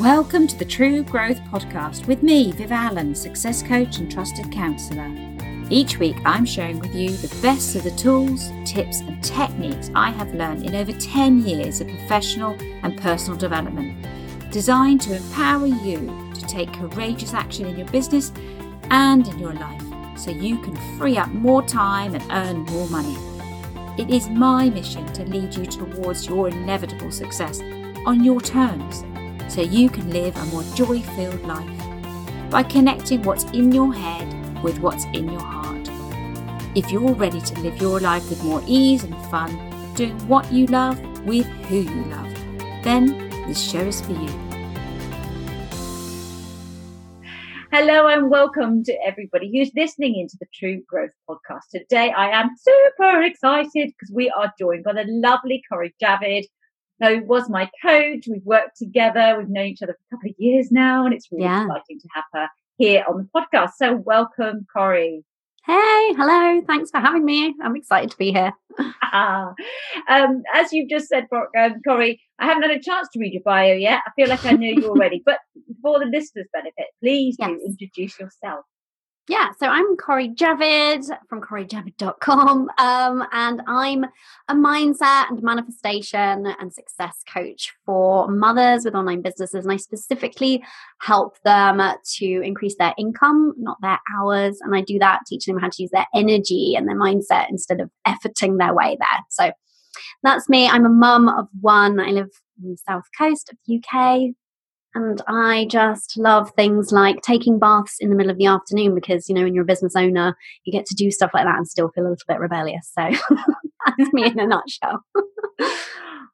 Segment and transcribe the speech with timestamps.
[0.00, 5.10] Welcome to the True Growth Podcast with me, Viv Allen, success coach and trusted counsellor.
[5.70, 10.10] Each week, I'm sharing with you the best of the tools, tips, and techniques I
[10.10, 14.06] have learned in over 10 years of professional and personal development,
[14.52, 18.30] designed to empower you to take courageous action in your business
[18.90, 19.82] and in your life
[20.16, 23.18] so you can free up more time and earn more money.
[24.00, 27.60] It is my mission to lead you towards your inevitable success
[28.06, 29.02] on your terms
[29.48, 34.62] so you can live a more joy filled life by connecting what's in your head
[34.62, 35.88] with what's in your heart.
[36.74, 40.66] If you're ready to live your life with more ease and fun, doing what you
[40.66, 42.34] love with who you love,
[42.84, 44.48] then this show is for you.
[47.70, 51.68] Hello and welcome to everybody who's listening into the True Growth Podcast.
[51.70, 56.44] Today I am super excited because we are joined by the lovely Corrie Javid,
[57.00, 58.26] who was my coach.
[58.28, 59.36] We've worked together.
[59.38, 61.64] We've known each other for a couple of years now, and it's really yeah.
[61.64, 63.70] exciting to have her here on the podcast.
[63.76, 65.24] So welcome, Corrie.
[65.66, 66.62] Hey, hello.
[66.66, 67.54] Thanks for having me.
[67.62, 68.52] I'm excited to be here.
[69.12, 73.42] um, as you've just said, um, Corrie, I haven't had a chance to read your
[73.42, 74.00] bio yet.
[74.06, 75.38] I feel like I know you already, but
[75.82, 77.50] for the listeners' benefit, please yes.
[77.50, 78.64] do introduce yourself.
[79.28, 84.06] Yeah, so I'm Corrie Javid from corriejavid.com, um, and I'm
[84.48, 89.66] a mindset and manifestation and success coach for mothers with online businesses.
[89.66, 90.64] And I specifically
[91.02, 91.78] help them
[92.16, 94.60] to increase their income, not their hours.
[94.62, 97.82] And I do that teaching them how to use their energy and their mindset instead
[97.82, 99.24] of efforting their way there.
[99.28, 99.52] So
[100.22, 100.66] that's me.
[100.68, 102.00] I'm a mum of one.
[102.00, 102.30] I live
[102.64, 104.34] on the south coast of the UK,
[104.98, 109.28] and I just love things like taking baths in the middle of the afternoon because,
[109.28, 111.68] you know, when you're a business owner, you get to do stuff like that and
[111.68, 112.90] still feel a little bit rebellious.
[112.92, 113.08] So
[113.86, 115.04] that's me in a nutshell.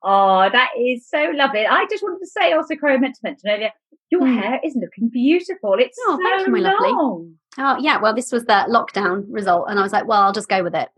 [0.02, 1.66] oh, that is so lovely.
[1.66, 3.70] I just wanted to say also, Corrie, I meant to mention earlier,
[4.10, 4.40] your mm.
[4.40, 5.74] hair is looking beautiful.
[5.74, 6.72] It's oh, so thank you, my long.
[6.80, 7.32] lovely.
[7.58, 8.00] Oh, yeah.
[8.00, 9.66] Well, this was the lockdown result.
[9.68, 10.88] And I was like, well, I'll just go with it.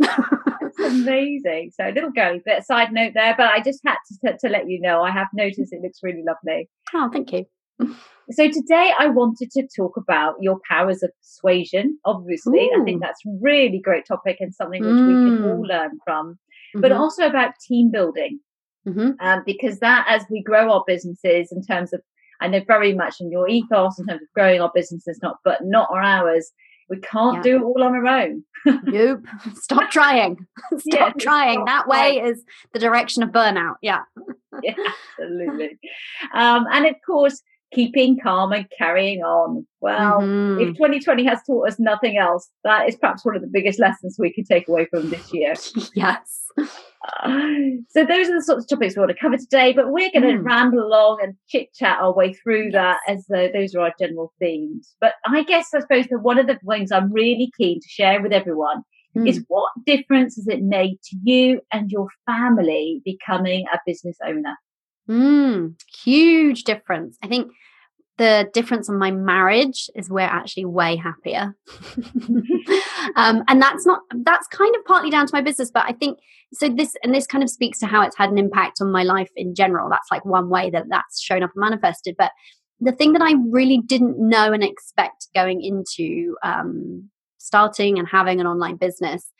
[0.79, 1.73] It's amazing.
[1.75, 4.69] So, a little girly bit side note there, but I just had to, to let
[4.69, 6.69] you know I have noticed it looks really lovely.
[6.95, 7.47] Oh, thank you.
[8.33, 11.99] So today I wanted to talk about your powers of persuasion.
[12.05, 12.81] Obviously, Ooh.
[12.81, 15.07] I think that's really great topic and something which mm.
[15.07, 15.69] we can all mm.
[15.69, 16.33] learn from.
[16.33, 16.81] Mm-hmm.
[16.81, 18.41] But also about team building,
[18.87, 19.11] mm-hmm.
[19.21, 22.01] um, because that as we grow our businesses in terms of,
[22.41, 25.61] I know very much in your ethos in terms of growing our businesses, not but
[25.63, 26.51] not our hours.
[26.89, 27.43] We can't yeah.
[27.43, 28.45] do it all on our own.
[28.85, 29.25] nope.
[29.55, 30.47] Stop trying.
[30.79, 31.65] Stop yeah, trying.
[31.65, 33.77] That way is the direction of burnout.
[33.83, 34.03] Yeah.
[34.63, 34.75] yeah,
[35.21, 35.79] absolutely.
[36.35, 39.67] Um, and of course, keeping calm and carrying on.
[39.81, 40.61] Well, mm-hmm.
[40.61, 44.17] if 2020 has taught us nothing else, that is perhaps one of the biggest lessons
[44.19, 45.55] we could take away from this year.
[45.95, 46.43] yes.
[46.59, 46.69] Uh,
[47.89, 50.23] so those are the sorts of topics we want to cover today, but we're going
[50.23, 50.45] to mm.
[50.45, 54.33] ramble along and chit chat our way through that as though those are our general
[54.39, 54.95] themes.
[55.01, 58.23] But I guess I suppose that one of the things I'm really keen to share
[58.23, 58.83] with everyone
[59.17, 59.29] mm.
[59.29, 64.57] is what difference has it made to you and your family becoming a business owner?
[65.09, 67.19] Mm, huge difference.
[67.23, 67.53] I think
[68.19, 71.55] the difference in my marriage is we're actually way happier.
[73.17, 76.19] um, and that's not, that's kind of partly down to my business, but I think
[76.55, 76.69] so.
[76.69, 79.31] This, and this kind of speaks to how it's had an impact on my life
[79.37, 79.91] in general.
[79.91, 82.15] That's like one way that that's shown up and manifested.
[82.17, 82.33] But
[82.81, 88.41] the thing that I really didn't know and expect going into um, starting and having
[88.41, 89.31] an online business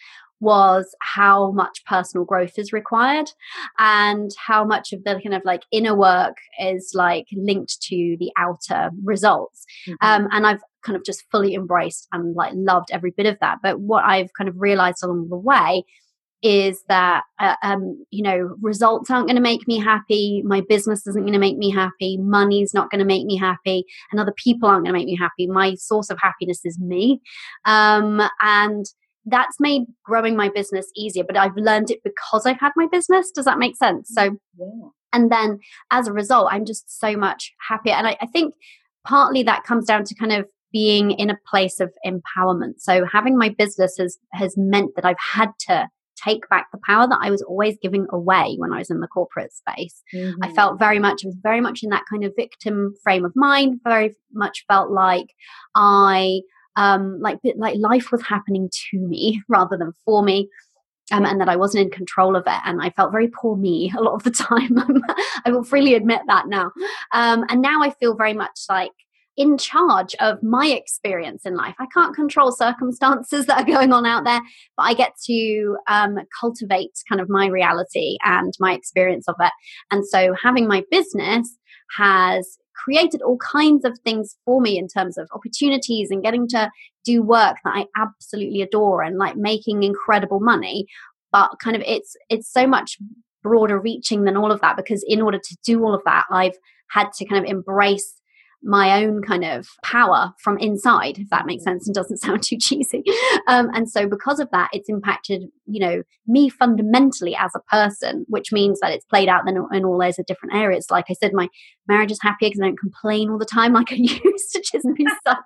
[0.41, 3.31] was how much personal growth is required
[3.79, 8.31] and how much of the kind of like inner work is like linked to the
[8.37, 9.65] outer results.
[9.89, 10.07] Mm-hmm.
[10.07, 13.59] um, and i've kind of just fully embraced and like loved every bit of that.
[13.63, 15.85] But what i've kind of realized along the way
[16.43, 21.07] is that uh, um, you know results aren't going to make me happy my business
[21.07, 24.35] isn't going to make me happy money's not going to make me happy and other
[24.37, 25.47] people aren't going to make me happy.
[25.47, 27.21] My source of happiness is me.
[27.65, 28.87] Um, and
[29.27, 33.31] that's made growing my business easier but i've learned it because i've had my business
[33.31, 34.89] does that make sense so yeah.
[35.13, 35.59] and then
[35.91, 38.55] as a result i'm just so much happier and I, I think
[39.07, 43.37] partly that comes down to kind of being in a place of empowerment so having
[43.37, 47.31] my business has has meant that i've had to take back the power that I
[47.31, 50.03] was always giving away when I was in the corporate space.
[50.15, 50.43] Mm-hmm.
[50.43, 53.33] I felt very much, I was very much in that kind of victim frame of
[53.37, 55.35] mind, very much felt like
[55.75, 56.41] I
[56.77, 60.49] um, like like life was happening to me rather than for me.
[61.13, 62.61] Um, and that I wasn't in control of it.
[62.65, 64.77] And I felt very poor me a lot of the time.
[65.45, 66.73] I will freely admit that now.
[67.13, 68.91] Um, and now I feel very much like
[69.37, 71.75] in charge of my experience in life.
[71.79, 74.41] I can't control circumstances that are going on out there,
[74.77, 79.53] but I get to um, cultivate kind of my reality and my experience of it.
[79.91, 81.57] And so having my business
[81.97, 86.71] has created all kinds of things for me in terms of opportunities and getting to
[87.05, 90.87] do work that I absolutely adore and like making incredible money.
[91.33, 92.99] But kind of it's it's so much
[93.43, 96.57] broader reaching than all of that because in order to do all of that, I've
[96.91, 98.21] had to kind of embrace
[98.67, 102.59] my own kind of power from inside, if that makes sense and doesn't sound too
[102.59, 103.05] cheesy.
[103.47, 108.27] Um, and so, because of that, it's impacted, you know, me fundamentally as a person,
[108.29, 110.87] which means that it's played out in, in all those different areas.
[110.91, 111.49] Like I said, my
[111.87, 114.87] marriage is happier because I don't complain all the time, like I used to just
[114.97, 115.37] be such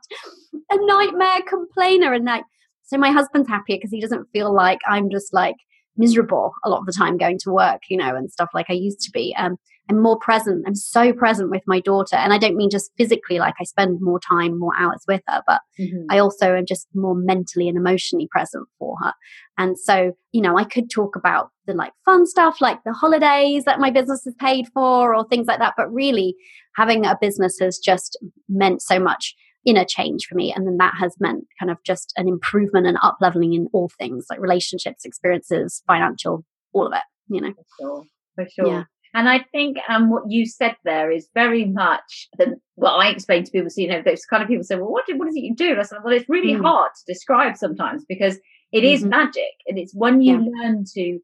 [0.71, 2.15] a nightmare complainer.
[2.15, 2.45] And like,
[2.85, 5.57] so my husband's happier because he doesn't feel like I'm just like
[5.97, 8.75] miserable a lot of the time going to work, you know, and stuff like I
[8.75, 9.35] used to be.
[9.37, 9.59] Um,
[9.91, 10.65] I'm more present.
[10.67, 12.15] I'm so present with my daughter.
[12.15, 15.43] And I don't mean just physically, like I spend more time, more hours with her,
[15.49, 16.05] but mm-hmm.
[16.09, 19.13] I also am just more mentally and emotionally present for her.
[19.59, 23.65] And so, you know, I could talk about the like fun stuff, like the holidays
[23.65, 25.75] that my business is paid for or things like that.
[25.77, 26.37] But really,
[26.77, 28.17] having a business has just
[28.49, 29.35] meant so much
[29.67, 30.53] inner change for me.
[30.55, 33.91] And then that has meant kind of just an improvement and up leveling in all
[33.99, 37.53] things like relationships, experiences, financial, all of it, you know.
[37.55, 38.05] For sure.
[38.37, 38.67] For sure.
[38.69, 38.85] Yeah.
[39.13, 43.45] And I think um, what you said there is very much the, what I explain
[43.45, 43.71] to people.
[43.71, 45.55] So, you know, those kind of people say, well, what, do, what is it you
[45.55, 45.71] do?
[45.71, 46.63] And I said, well, it's really mm.
[46.63, 48.39] hard to describe sometimes because
[48.73, 49.11] it is mm-hmm.
[49.11, 49.53] magic.
[49.67, 50.49] And it's when you yeah.
[50.63, 51.19] learn to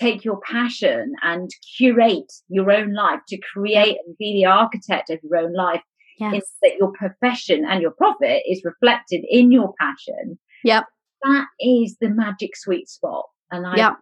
[0.00, 5.18] take your passion and curate your own life to create and be the architect of
[5.22, 5.82] your own life
[6.18, 6.42] yes.
[6.42, 10.38] is that your profession and your profit is reflected in your passion.
[10.64, 10.84] Yep.
[11.22, 13.26] That is the magic sweet spot.
[13.50, 13.96] And I, yep.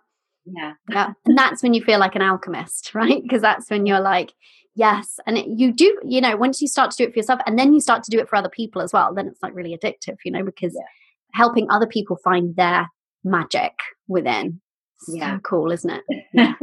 [0.46, 0.72] Yeah.
[0.88, 1.12] Yeah.
[1.24, 3.22] And that's when you feel like an alchemist, right?
[3.22, 4.32] Because that's when you're like,
[4.74, 5.18] yes.
[5.26, 7.58] And it, you do, you know, once you start to do it for yourself and
[7.58, 9.76] then you start to do it for other people as well, then it's like really
[9.76, 10.86] addictive, you know, because yeah.
[11.32, 12.88] helping other people find their
[13.24, 13.72] magic
[14.08, 14.60] within.
[15.08, 15.36] Yeah.
[15.36, 16.04] So cool, isn't it?
[16.32, 16.54] Yeah.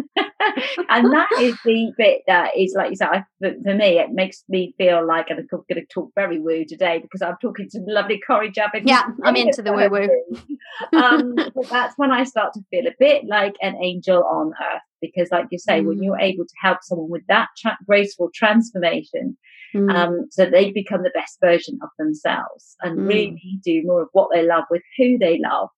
[0.90, 4.12] And that is the bit that is like you said I, for, for, me it
[4.12, 7.80] makes me feel like i'm going to talk very woo today because i'm talking to
[7.88, 10.48] lovely Corrie Javid yeah i'm into the woo woo
[11.00, 14.82] um, but that's when i start to feel a bit like an angel on earth
[15.02, 15.88] because like you say mm.
[15.88, 19.38] when you're able to help someone with that tra- graceful transformation
[19.76, 19.94] mm.
[19.94, 23.08] um, so they become the best version of themselves and mm.
[23.08, 25.70] really do more of what they love with who they love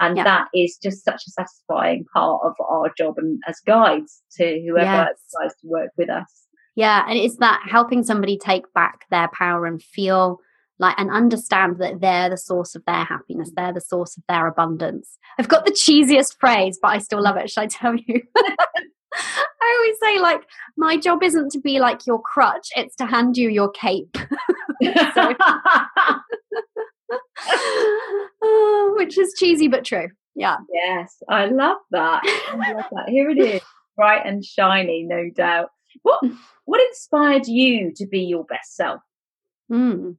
[0.00, 0.24] and yeah.
[0.24, 4.86] that is just such a satisfying part of our job and as guides to whoever
[4.86, 5.22] yes.
[5.24, 6.46] decides to work with us.
[6.74, 10.40] Yeah, and it's that helping somebody take back their power and feel
[10.78, 14.46] like and understand that they're the source of their happiness, they're the source of their
[14.46, 15.18] abundance.
[15.38, 17.50] I've got the cheesiest phrase, but I still love it.
[17.50, 18.22] Should I tell you?
[19.62, 20.42] I always say, like,
[20.76, 24.16] my job isn't to be like your crutch, it's to hand you your cape.
[28.70, 30.08] oh, which is cheesy but true.
[30.34, 30.56] Yeah.
[30.72, 32.22] Yes, I love that.
[32.52, 33.08] I love that.
[33.08, 33.60] Here it is,
[33.96, 35.70] bright and shiny, no doubt.
[36.02, 36.20] What
[36.64, 39.00] what inspired you to be your best self?
[39.70, 40.16] Mm.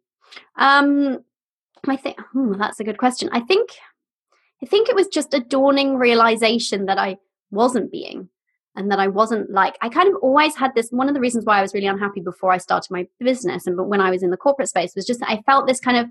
[0.57, 1.19] Um,
[1.87, 3.29] I think hmm, that's a good question.
[3.31, 3.69] I think
[4.61, 7.17] I think it was just a dawning realization that I
[7.49, 8.29] wasn't being
[8.75, 11.45] and that I wasn't like I kind of always had this one of the reasons
[11.45, 14.23] why I was really unhappy before I started my business and but when I was
[14.23, 16.07] in the corporate space was just I felt this kind of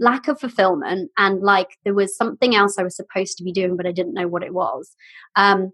[0.00, 3.76] lack of fulfillment and like there was something else I was supposed to be doing,
[3.76, 4.94] but I didn't know what it was.
[5.36, 5.72] Um,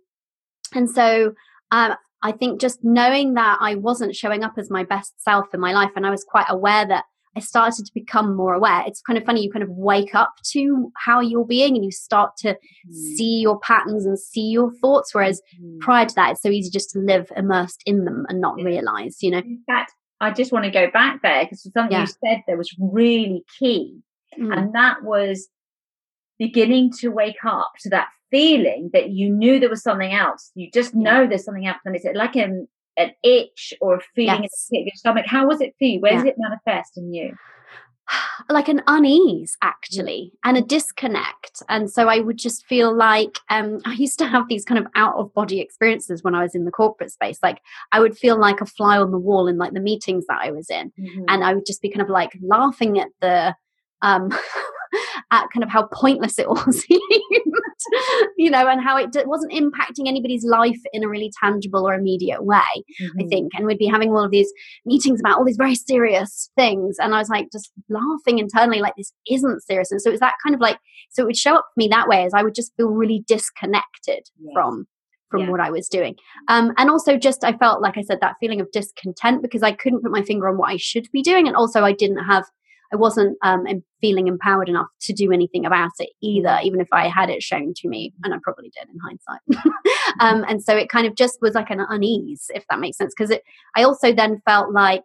[0.75, 1.35] and so
[1.71, 5.61] um, I think just knowing that I wasn't showing up as my best self in
[5.61, 7.05] my life, and I was quite aware that
[7.37, 8.83] I started to become more aware.
[8.87, 11.93] It's kind of funny, you kind of wake up to how you're being and you
[11.93, 12.93] start to mm.
[12.93, 15.15] see your patterns and see your thoughts.
[15.15, 15.79] Whereas mm.
[15.79, 19.23] prior to that, it's so easy just to live immersed in them and not realize,
[19.23, 19.39] you know.
[19.39, 22.01] In fact, I just want to go back there because something yeah.
[22.03, 24.03] you said there was really key
[24.39, 24.57] Mm.
[24.57, 25.49] And that was
[26.39, 30.51] beginning to wake up to that feeling that you knew there was something else.
[30.55, 31.79] You just know there's something else.
[31.85, 34.69] And it's like an, an itch or a feeling yes.
[34.71, 35.27] in your stomach.
[35.27, 36.01] How was it for you?
[36.01, 36.19] Where yeah.
[36.19, 37.35] does it manifest in you?
[38.49, 43.79] like an unease actually and a disconnect and so i would just feel like um,
[43.87, 46.65] i used to have these kind of out of body experiences when i was in
[46.65, 47.61] the corporate space like
[47.93, 50.51] i would feel like a fly on the wall in like the meetings that i
[50.51, 51.25] was in mm-hmm.
[51.29, 53.55] and i would just be kind of like laughing at the
[54.03, 54.31] um,
[55.31, 57.01] at kind of how pointless it all seemed,
[58.37, 61.95] you know, and how it d- wasn't impacting anybody's life in a really tangible or
[61.95, 62.61] immediate way,
[63.01, 63.21] mm-hmm.
[63.21, 63.53] I think.
[63.55, 64.53] And we'd be having all of these
[64.85, 66.97] meetings about all these very serious things.
[66.99, 69.91] And I was like, just laughing internally, like, this isn't serious.
[69.91, 70.79] And so it was that kind of like,
[71.11, 73.25] so it would show up for me that way as I would just feel really
[73.27, 74.53] disconnected yes.
[74.55, 74.87] from
[75.31, 75.51] from yeah.
[75.51, 76.17] what I was doing.
[76.49, 79.71] Um, and also just I felt like I said that feeling of discontent because I
[79.71, 82.45] couldn't put my finger on what I should be doing, and also I didn't have
[82.93, 83.65] I wasn't um,
[84.01, 87.73] feeling empowered enough to do anything about it either, even if I had it shown
[87.77, 89.75] to me, and I probably did in hindsight.
[90.21, 93.15] um, and so it kind of just was like an unease, if that makes sense,
[93.17, 93.37] because.
[93.77, 95.05] I also then felt like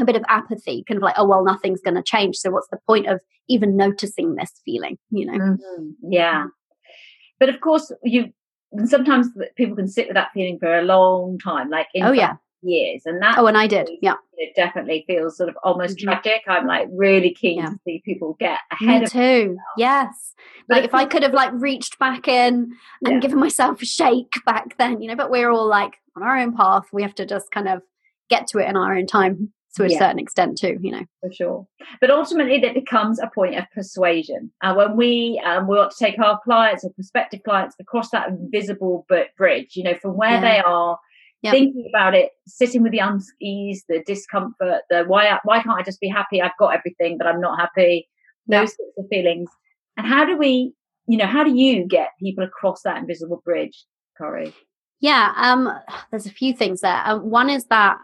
[0.00, 2.36] a bit of apathy, kind of like, oh, well, nothing's going to change.
[2.36, 5.38] So what's the point of even noticing this feeling, you know?
[5.38, 6.12] Mm-hmm.
[6.12, 6.46] Yeah.
[7.38, 8.32] But of course, you
[8.84, 12.34] sometimes people can sit with that feeling for a long time, like oh yeah,
[12.66, 16.10] years, and that oh, and I did, yeah, it definitely feels sort of almost mm-hmm.
[16.10, 16.42] tragic.
[16.48, 17.70] I'm like really keen yeah.
[17.70, 19.02] to see people get ahead.
[19.02, 19.58] Me too.
[19.76, 20.34] Yes,
[20.68, 22.72] like if I could have like reached back in
[23.04, 23.18] and yeah.
[23.20, 25.16] given myself a shake back then, you know.
[25.16, 26.86] But we're all like on our own path.
[26.92, 27.82] We have to just kind of
[28.28, 29.98] get to it in our own time to a yeah.
[29.98, 31.66] certain extent too you know for sure
[32.00, 35.90] but ultimately that becomes a point of persuasion and uh, when we um, we want
[35.90, 39.06] to take our clients or prospective clients across that invisible
[39.36, 40.40] bridge you know from where yeah.
[40.40, 40.98] they are
[41.46, 41.52] yep.
[41.52, 46.00] thinking about it sitting with the unease the discomfort the why why can't i just
[46.00, 46.40] be happy?
[46.40, 48.08] I've got everything but i'm not happy.
[48.46, 49.50] Those sorts of feelings.
[49.96, 50.74] And how do we
[51.06, 53.84] you know how do you get people across that invisible bridge
[54.18, 54.54] Corrie
[55.00, 55.72] yeah um
[56.10, 57.02] there's a few things there.
[57.04, 57.98] Um, one is that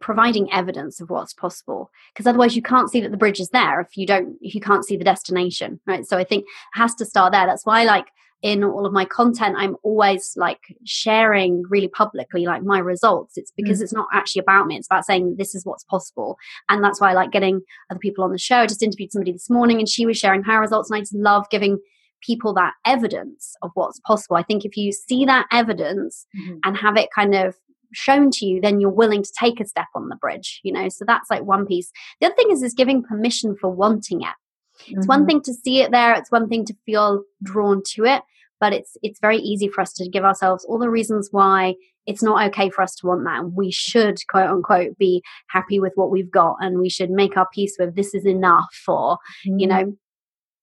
[0.00, 3.80] providing evidence of what's possible because otherwise you can't see that the bridge is there
[3.80, 6.04] if you don't if you can't see the destination right?
[6.06, 7.46] So i think it has to start there.
[7.46, 8.06] That's why like
[8.42, 13.36] in all of my content i'm always like sharing really publicly like my results.
[13.36, 13.82] It's because mm.
[13.82, 14.76] it's not actually about me.
[14.76, 16.36] It's about saying this is what's possible.
[16.68, 18.58] And that's why i like getting other people on the show.
[18.58, 21.14] I just interviewed somebody this morning and she was sharing her results and i just
[21.14, 21.78] love giving
[22.22, 24.36] people that evidence of what's possible.
[24.36, 26.56] I think if you see that evidence mm-hmm.
[26.64, 27.54] and have it kind of
[27.92, 30.88] shown to you then you're willing to take a step on the bridge you know?
[30.88, 31.90] So that's like one piece.
[32.20, 34.34] The other thing is is giving permission for wanting it
[34.80, 35.06] it's mm-hmm.
[35.06, 38.22] one thing to see it there it's one thing to feel drawn to it
[38.60, 41.74] but it's it's very easy for us to give ourselves all the reasons why
[42.06, 45.80] it's not okay for us to want that and we should quote unquote be happy
[45.80, 49.16] with what we've got and we should make our peace with this is enough or
[49.46, 49.58] mm-hmm.
[49.58, 49.96] you know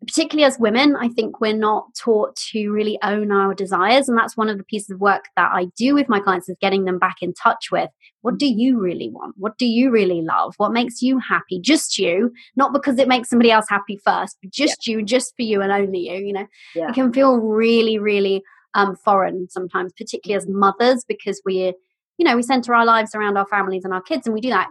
[0.06, 4.08] particularly as women, I think we're not taught to really own our desires.
[4.08, 6.58] And that's one of the pieces of work that I do with my clients is
[6.62, 7.90] getting them back in touch with
[8.22, 9.36] what do you really want?
[9.38, 10.54] What do you really love?
[10.58, 11.60] What makes you happy?
[11.60, 14.98] Just you, not because it makes somebody else happy first, but just yeah.
[14.98, 16.90] you, just for you and only you, you know, yeah.
[16.90, 18.42] it can feel really, really
[18.76, 21.74] um, foreign sometimes, particularly as mothers, because we're
[22.24, 24.50] you know we center our lives around our families and our kids and we do
[24.50, 24.70] that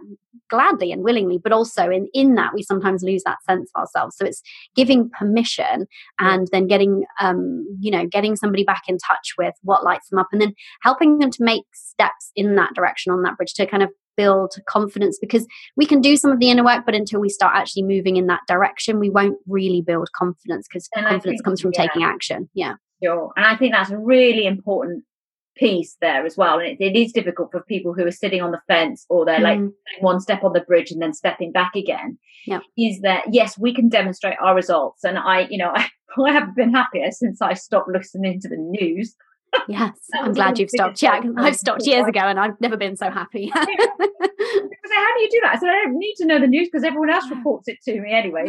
[0.49, 4.17] gladly and willingly but also in in that we sometimes lose that sense of ourselves.
[4.17, 4.41] So it's
[4.75, 5.85] giving permission
[6.17, 10.17] and then getting um you know getting somebody back in touch with what lights them
[10.17, 13.67] up and then helping them to make steps in that direction on that bridge to
[13.67, 15.45] kind of build confidence because
[15.75, 18.25] we can do some of the inner work but until we start actually moving in
[18.27, 21.85] that direction we won't really build confidence because confidence think, comes from yeah.
[21.85, 22.49] taking action.
[22.55, 22.73] Yeah.
[23.03, 23.31] Sure.
[23.35, 25.03] And i think that's really important
[25.55, 26.59] piece there as well.
[26.59, 29.39] And it, it is difficult for people who are sitting on the fence or they're
[29.39, 29.43] mm.
[29.43, 32.17] like one step on the bridge and then stepping back again.
[32.45, 32.59] Yeah.
[32.77, 35.03] Is that, yes, we can demonstrate our results.
[35.03, 35.89] And I, you know, I,
[36.23, 39.15] I haven't been happier since I stopped listening to the news.
[39.67, 41.01] Yes, I'm glad you've stopped.
[41.01, 43.51] Yeah, I've stopped years ago and I've never been so happy.
[44.53, 45.55] how do you do that?
[45.55, 47.99] I said, I don't need to know the news because everyone else reports it to
[47.99, 48.45] me anyway.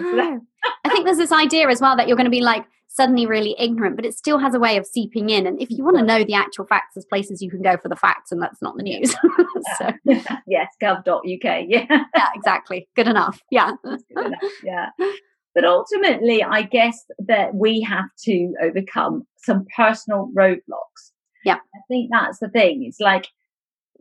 [0.85, 3.57] I think there's this idea as well that you're going to be like, suddenly really
[3.59, 5.47] ignorant, but it still has a way of seeping in.
[5.47, 7.89] And if you want to know the actual facts, there's places you can go for
[7.89, 9.13] the facts, and that's not the news.
[9.79, 9.91] so.
[10.47, 11.25] yes, gov.uk.
[11.25, 11.87] Yeah.
[11.89, 12.89] yeah, exactly.
[12.95, 13.43] Good enough.
[13.51, 13.73] Yeah.
[13.83, 14.41] Good enough.
[14.63, 14.91] Yeah.
[15.55, 21.13] But ultimately, I guess that we have to overcome some personal roadblocks.
[21.45, 21.57] Yeah.
[21.57, 22.85] I think that's the thing.
[22.87, 23.29] It's like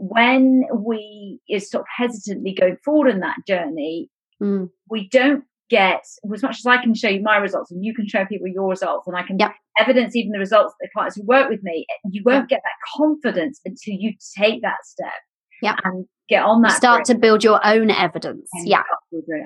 [0.10, 4.10] when we is sort of hesitantly going forward in that journey,
[4.42, 4.70] mm.
[4.90, 8.08] we don't get as much as I can show you my results and you can
[8.08, 9.54] show people your results and I can yep.
[9.80, 12.98] evidence even the results that the clients who work with me, you won't get that
[12.98, 15.14] confidence until you take that step.
[15.62, 15.78] Yeah.
[15.84, 16.72] And get on that.
[16.72, 18.50] You start to build your own evidence.
[18.66, 18.84] yeah.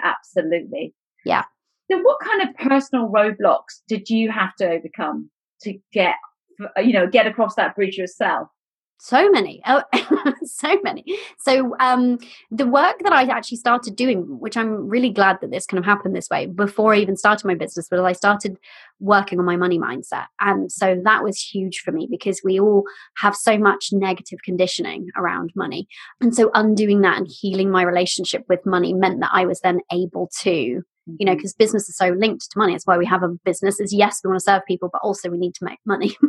[0.04, 0.94] Absolutely.
[1.24, 1.44] Yeah.
[1.92, 5.30] So what kind of personal roadblocks did you have to overcome
[5.62, 6.16] to get
[6.78, 8.48] you know, get across that bridge yourself?
[9.00, 9.84] So many oh,
[10.44, 11.04] so many.
[11.38, 12.18] So um
[12.52, 15.86] the work that i actually started doing which i'm really glad that this kind of
[15.86, 18.58] happened this way before i even started my business but i started
[19.00, 20.26] working on my money mindset.
[20.40, 22.84] And so that was huge for me because we all
[23.18, 25.88] have so much negative conditioning around money.
[26.20, 29.80] And so undoing that and healing my relationship with money meant that i was then
[29.92, 30.84] able to
[31.20, 31.64] you know because mm-hmm.
[31.64, 32.74] business is so linked to money.
[32.74, 35.30] It's why we have a business is yes we want to serve people but also
[35.30, 36.16] we need to make money.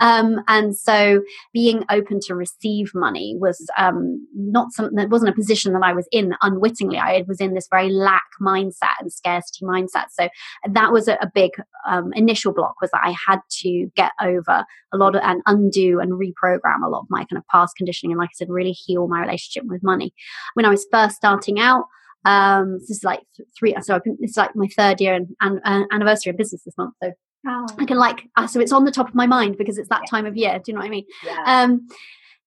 [0.00, 1.20] Um, and so
[1.52, 5.92] being open to receive money was um, not something that wasn't a position that i
[5.92, 6.96] was in unwittingly.
[6.96, 10.06] I was in this very lack mindset and scarcity mindset.
[10.10, 10.28] So
[10.70, 11.50] that was a, a big
[11.86, 16.00] um, initial block was that i had to get over a lot of and undo
[16.00, 18.72] and reprogram a lot of my kind of past conditioning and like i said really
[18.72, 20.12] heal my relationship with money.
[20.54, 21.84] When i was first starting out
[22.24, 23.20] um, this is like
[23.58, 23.74] three.
[23.80, 26.76] So I've been, it's like my third year and, and uh, anniversary of business this
[26.76, 26.94] month.
[27.02, 27.12] So
[27.46, 27.66] oh.
[27.78, 30.02] I can like, uh, so it's on the top of my mind because it's that
[30.04, 30.10] yeah.
[30.10, 30.58] time of year.
[30.58, 31.06] Do you know what I mean?
[31.24, 31.42] Yeah.
[31.46, 31.88] Um,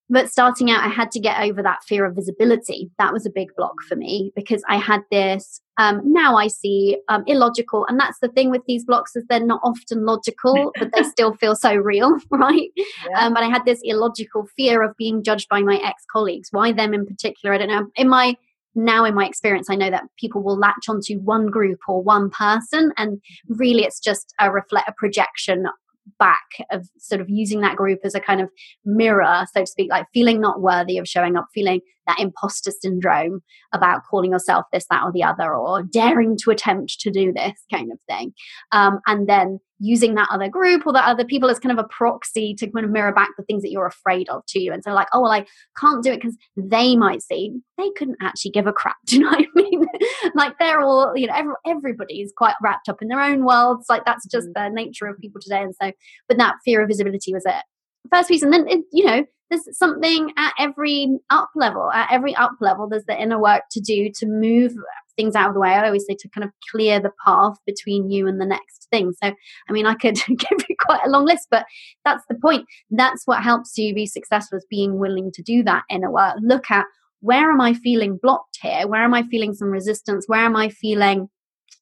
[0.10, 2.92] but starting out, I had to get over that fear of visibility.
[3.00, 5.62] That was a big block for me because I had this.
[5.80, 9.44] Um, now I see um, illogical, and that's the thing with these blocks is they're
[9.44, 12.70] not often logical, but they still feel so real, right?
[12.76, 12.86] Yeah.
[13.18, 16.50] Um, but I had this illogical fear of being judged by my ex colleagues.
[16.52, 17.56] Why them in particular?
[17.56, 17.88] I don't know.
[17.96, 18.36] In my
[18.76, 22.30] now in my experience i know that people will latch onto one group or one
[22.30, 25.66] person and really it's just a reflect a projection
[26.20, 28.50] back of sort of using that group as a kind of
[28.86, 33.42] mirror, so to speak, like feeling not worthy of showing up, feeling that imposter syndrome
[33.74, 37.54] about calling yourself this, that, or the other, or daring to attempt to do this
[37.72, 38.34] kind of thing.
[38.72, 41.88] Um, and then using that other group or that other people as kind of a
[41.90, 44.72] proxy to kind of mirror back the things that you're afraid of to you.
[44.72, 45.46] And so, like, oh, well, I
[45.78, 48.96] can't do it because they might see they couldn't actually give a crap.
[49.06, 49.86] Do you know what I mean?
[50.36, 53.88] like, they're all, you know, every, everybody's quite wrapped up in their own worlds.
[53.90, 54.54] Like, that's just mm.
[54.56, 55.62] the nature of people today.
[55.62, 55.92] And so,
[56.30, 57.64] but that fear of visibility was it.
[58.10, 61.92] First piece, and then it, you know, there's something at every up level.
[61.92, 64.74] At every up level, there's the inner work to do to move
[65.16, 65.70] things out of the way.
[65.70, 69.14] I always say to kind of clear the path between you and the next thing.
[69.24, 69.32] So,
[69.70, 71.66] I mean, I could give you quite a long list, but
[72.04, 72.66] that's the point.
[72.90, 76.36] That's what helps you be successful is being willing to do that inner work.
[76.42, 76.86] Look at
[77.22, 78.88] where am I feeling blocked here?
[78.88, 80.26] Where am I feeling some resistance?
[80.28, 81.30] Where am I feeling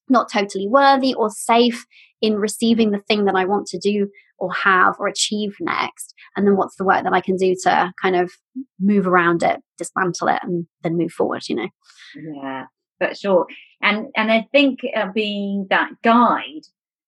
[0.09, 1.85] not totally worthy or safe
[2.21, 4.07] in receiving the thing that I want to do
[4.41, 6.13] or have or achieve next?
[6.35, 8.31] And then what's the work that I can do to kind of
[8.79, 11.69] move around it, dismantle it, and then move forward, you know?
[12.15, 12.65] Yeah,
[12.97, 13.47] for sure.
[13.81, 16.65] And and I think uh, being that guide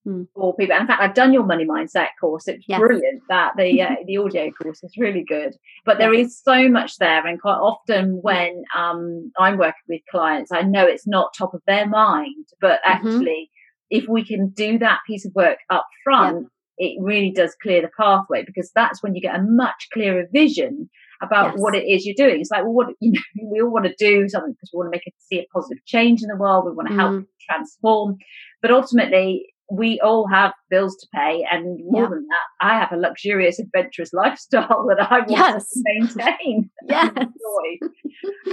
[0.07, 0.27] mm.
[0.35, 0.73] for people.
[0.73, 2.47] And in fact, I've done your money mindset course.
[2.47, 2.79] It's yes.
[2.79, 3.21] brilliant.
[3.29, 5.55] That the uh, the audio course is really good.
[5.85, 10.51] But there is so much there, and quite often when um, I'm working with clients,
[10.51, 13.07] I know it's not top of their mind, but mm-hmm.
[13.07, 14.03] actually, mm-hmm.
[14.03, 16.47] if we can do that piece of work up front.
[16.83, 20.89] It really does clear the pathway because that's when you get a much clearer vision
[21.21, 21.61] about yes.
[21.61, 22.41] what it is you're doing.
[22.41, 24.87] It's like, well, what you know, we all want to do something because we want
[24.87, 26.65] to make it see a positive change in the world.
[26.65, 27.25] We want to help mm.
[27.49, 28.17] transform,
[28.61, 32.97] but ultimately, we all have bills to pay, and more than that, I have a
[32.97, 35.69] luxurious, adventurous lifestyle that I want yes.
[35.69, 36.69] to maintain.
[36.89, 37.11] yes.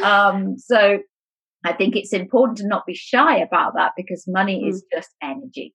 [0.03, 0.99] um, so
[1.65, 4.69] I think it's important to not be shy about that because money mm.
[4.69, 5.75] is just energy.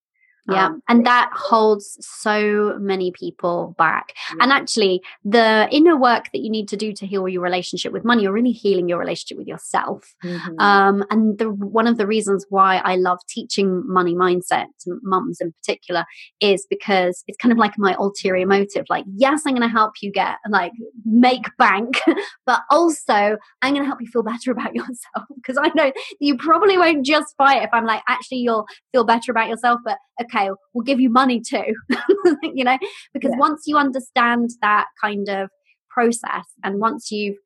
[0.49, 0.67] Yeah.
[0.67, 4.13] Um, and that holds so many people back.
[4.29, 4.43] Yeah.
[4.43, 8.05] And actually, the inner work that you need to do to heal your relationship with
[8.05, 10.13] money, you're really healing your relationship with yourself.
[10.23, 10.59] Mm-hmm.
[10.59, 15.41] Um, and the, one of the reasons why I love teaching money mindset to mums
[15.41, 16.05] in particular
[16.39, 18.85] is because it's kind of like my ulterior motive.
[18.87, 20.73] Like, yes, I'm going to help you get, like,
[21.05, 21.99] make bank,
[22.45, 25.25] but also I'm going to help you feel better about yourself.
[25.35, 29.03] Because I know you probably won't just buy it if I'm like, actually, you'll feel
[29.03, 31.73] better about yourself, but okay okay, we'll give you money too.
[32.43, 32.77] you know,
[33.13, 33.39] because yeah.
[33.39, 35.49] once you understand that kind of
[35.89, 37.37] process and once you've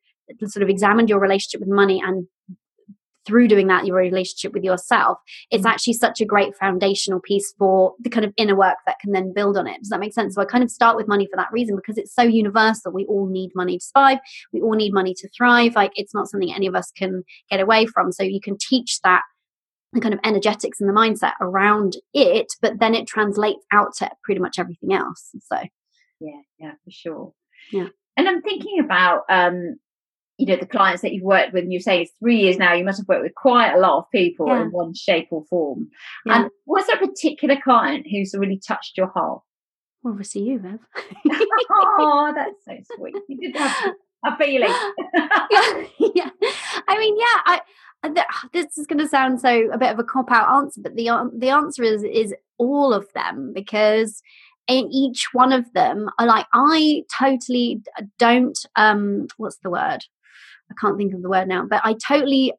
[0.46, 2.28] sort of examined your relationship with money and
[3.26, 5.18] through doing that your relationship with yourself
[5.52, 5.70] it's mm.
[5.70, 9.34] actually such a great foundational piece for the kind of inner work that can then
[9.34, 11.36] build on it does that make sense so i kind of start with money for
[11.36, 14.18] that reason because it's so universal we all need money to survive
[14.54, 17.60] we all need money to thrive like it's not something any of us can get
[17.60, 19.22] away from so you can teach that
[19.94, 24.10] the kind of energetics and the mindset around it, but then it translates out to
[24.24, 25.32] pretty much everything else.
[25.44, 25.58] So,
[26.20, 27.34] yeah, yeah, for sure.
[27.72, 27.88] Yeah.
[28.16, 29.78] And I'm thinking about, um,
[30.38, 32.74] you know, the clients that you've worked with, and you say it's three years now,
[32.74, 34.62] you must have worked with quite a lot of people yeah.
[34.62, 35.90] in one shape or form.
[36.26, 36.44] Yeah.
[36.44, 39.42] And was there a particular client who's really touched your heart?
[40.04, 40.80] Well, obviously you, Bev.
[41.72, 43.16] oh, that's so sweet.
[43.28, 43.94] You did have
[44.26, 44.74] a feeling.
[45.52, 45.84] yeah,
[46.16, 46.30] yeah.
[46.88, 47.62] I mean, yeah, I
[48.54, 51.10] this is going to sound so a bit of a cop out answer, but the
[51.38, 54.22] the answer is is all of them because
[54.68, 57.82] in each one of them are like I totally
[58.18, 60.00] don't um what's the word
[60.72, 62.54] I can't think of the word now, but I totally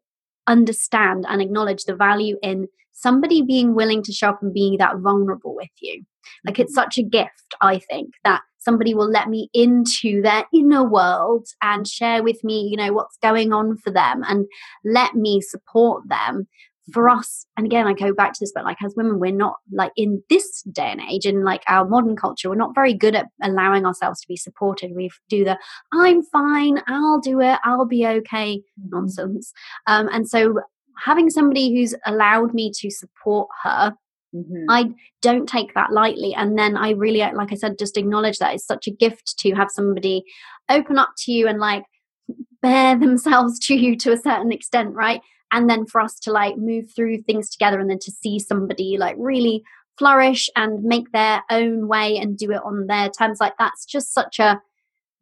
[0.47, 4.99] understand and acknowledge the value in somebody being willing to show up and being that
[4.99, 6.05] vulnerable with you.
[6.45, 6.85] Like it's mm-hmm.
[6.85, 11.87] such a gift, I think, that somebody will let me into their inner world and
[11.87, 14.47] share with me, you know, what's going on for them and
[14.85, 16.47] let me support them.
[16.93, 17.21] For mm-hmm.
[17.21, 19.93] us, and again, I go back to this, but like as women, we're not like
[19.97, 23.27] in this day and age, in like our modern culture, we're not very good at
[23.43, 24.93] allowing ourselves to be supported.
[24.97, 25.57] We do the
[25.93, 28.89] "I'm fine, I'll do it, I'll be okay" mm-hmm.
[28.89, 29.53] nonsense.
[29.87, 30.55] Um, and so,
[31.05, 33.95] having somebody who's allowed me to support her
[34.35, 34.67] Mm-hmm.
[34.69, 34.91] I
[35.23, 36.35] don't take that lightly.
[36.35, 39.55] And then I really, like I said, just acknowledge that it's such a gift to
[39.55, 40.23] have somebody
[40.69, 41.85] open up to you and like
[42.63, 45.21] bear themselves to you to a certain extent, right?
[45.53, 48.97] And then for us to like move through things together and then to see somebody
[48.99, 49.63] like really
[49.99, 54.15] flourish and make their own way and do it on their terms, like that's just
[54.15, 54.61] such a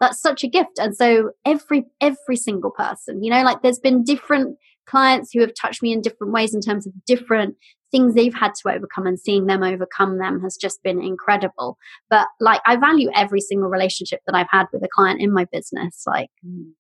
[0.01, 4.05] that's such a gift and so every every single person you know like there's been
[4.05, 7.57] different clients who have touched me in different ways in terms of different
[7.91, 11.77] things they've had to overcome and seeing them overcome them has just been incredible
[12.11, 15.47] but like i value every single relationship that i've had with a client in my
[15.53, 16.71] business like mm.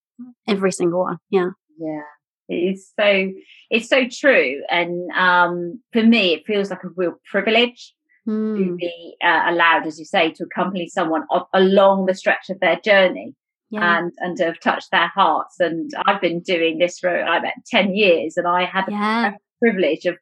[0.47, 2.03] every single one yeah yeah
[2.49, 3.31] it's so
[3.71, 7.94] it's so true and um for me it feels like a real privilege
[8.27, 8.57] mm.
[8.57, 8.77] to hmm.
[8.77, 13.35] be uh, allowed as you say to accompany someone along the stretch of their journey
[13.71, 13.99] yeah.
[13.99, 17.55] and and to have touched their hearts and i've been doing this for i bet
[17.66, 19.33] 10 years and i had yeah.
[19.33, 20.16] the privilege of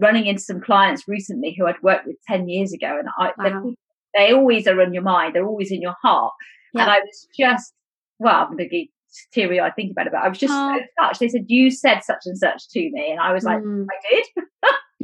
[0.00, 3.72] running into some clients recently who I'd worked with 10 years ago and I, wow.
[4.16, 5.34] they always are on your mind.
[5.34, 6.32] They're always in your heart.
[6.74, 6.82] Yeah.
[6.82, 7.72] And I was just,
[8.18, 8.88] well, I'm going to get
[9.32, 10.76] teary eyed thinking about it, but I was just oh.
[10.76, 11.20] so touched.
[11.20, 13.10] They said, you said such and such to me.
[13.10, 13.86] And I was like, mm.
[13.90, 14.22] I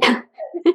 [0.01, 0.23] did.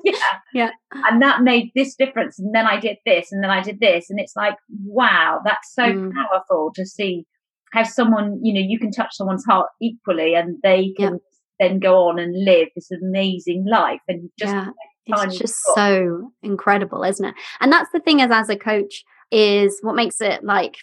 [0.05, 0.17] yeah.
[0.55, 0.71] Yeah.
[0.95, 2.39] And that made this difference.
[2.39, 4.11] And then I did this and then I did this.
[4.11, 6.13] And it's like, wow, that's so mm.
[6.13, 7.27] powerful to see
[7.73, 11.21] how someone, you know, you can touch someone's heart equally and they can
[11.63, 14.69] then go on and live this amazing life and just yeah,
[15.07, 17.35] it's just so incredible isn't it?
[17.61, 20.77] And that's the thing as as a coach is what makes it like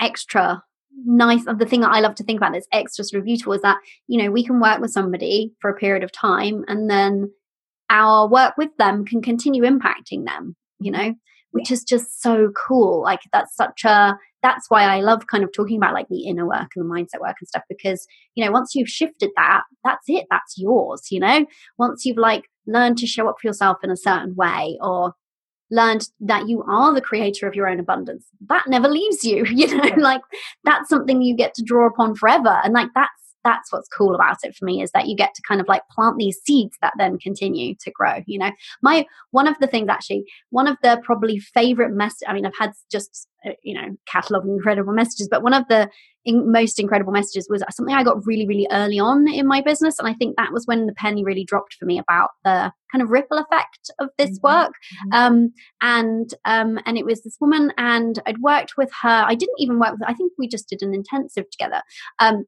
[0.00, 0.62] extra
[1.04, 3.52] nice of the thing that i love to think about that's extra sort of beautiful
[3.52, 3.78] is that
[4.08, 7.30] you know we can work with somebody for a period of time and then
[7.88, 11.14] our work with them can continue impacting them you know
[11.52, 15.50] which is just so cool like that's such a that's why I love kind of
[15.52, 18.52] talking about like the inner work and the mindset work and stuff because, you know,
[18.52, 21.46] once you've shifted that, that's it, that's yours, you know?
[21.78, 25.14] Once you've like learned to show up for yourself in a certain way or
[25.70, 29.74] learned that you are the creator of your own abundance, that never leaves you, you
[29.76, 29.94] know?
[29.96, 30.22] Like
[30.64, 32.60] that's something you get to draw upon forever.
[32.62, 35.40] And like that's that's what's cool about it for me is that you get to
[35.48, 38.50] kind of like plant these seeds that then continue to grow you know
[38.82, 42.58] my one of the things actually one of the probably favorite mess i mean i've
[42.58, 45.88] had just uh, you know catalog incredible messages but one of the
[46.26, 49.98] in- most incredible messages was something i got really really early on in my business
[49.98, 53.02] and i think that was when the penny really dropped for me about the kind
[53.02, 54.48] of ripple effect of this mm-hmm.
[54.48, 54.72] work
[55.06, 55.12] mm-hmm.
[55.12, 59.58] um, and um, and it was this woman and i'd worked with her i didn't
[59.58, 61.80] even work with i think we just did an intensive together
[62.18, 62.44] um,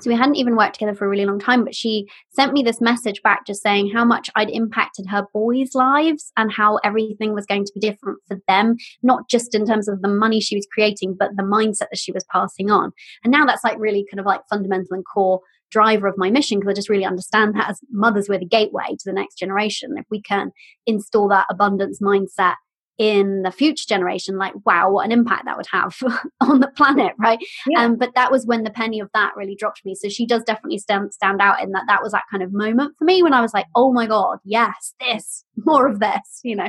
[0.00, 2.62] so we hadn't even worked together for a really long time, but she sent me
[2.62, 7.34] this message back just saying how much I'd impacted her boys' lives and how everything
[7.34, 10.56] was going to be different for them, not just in terms of the money she
[10.56, 12.92] was creating, but the mindset that she was passing on.
[13.24, 16.58] And now that's like really kind of like fundamental and core driver of my mission
[16.58, 19.94] because I just really understand that as mothers, we're the gateway to the next generation.
[19.96, 20.50] If we can
[20.86, 22.54] install that abundance mindset
[23.00, 25.96] in the future generation like wow what an impact that would have
[26.42, 27.82] on the planet right yeah.
[27.82, 30.42] um, but that was when the penny of that really dropped me so she does
[30.42, 33.32] definitely stand, stand out in that that was that kind of moment for me when
[33.32, 36.68] i was like oh my god yes this more of this you know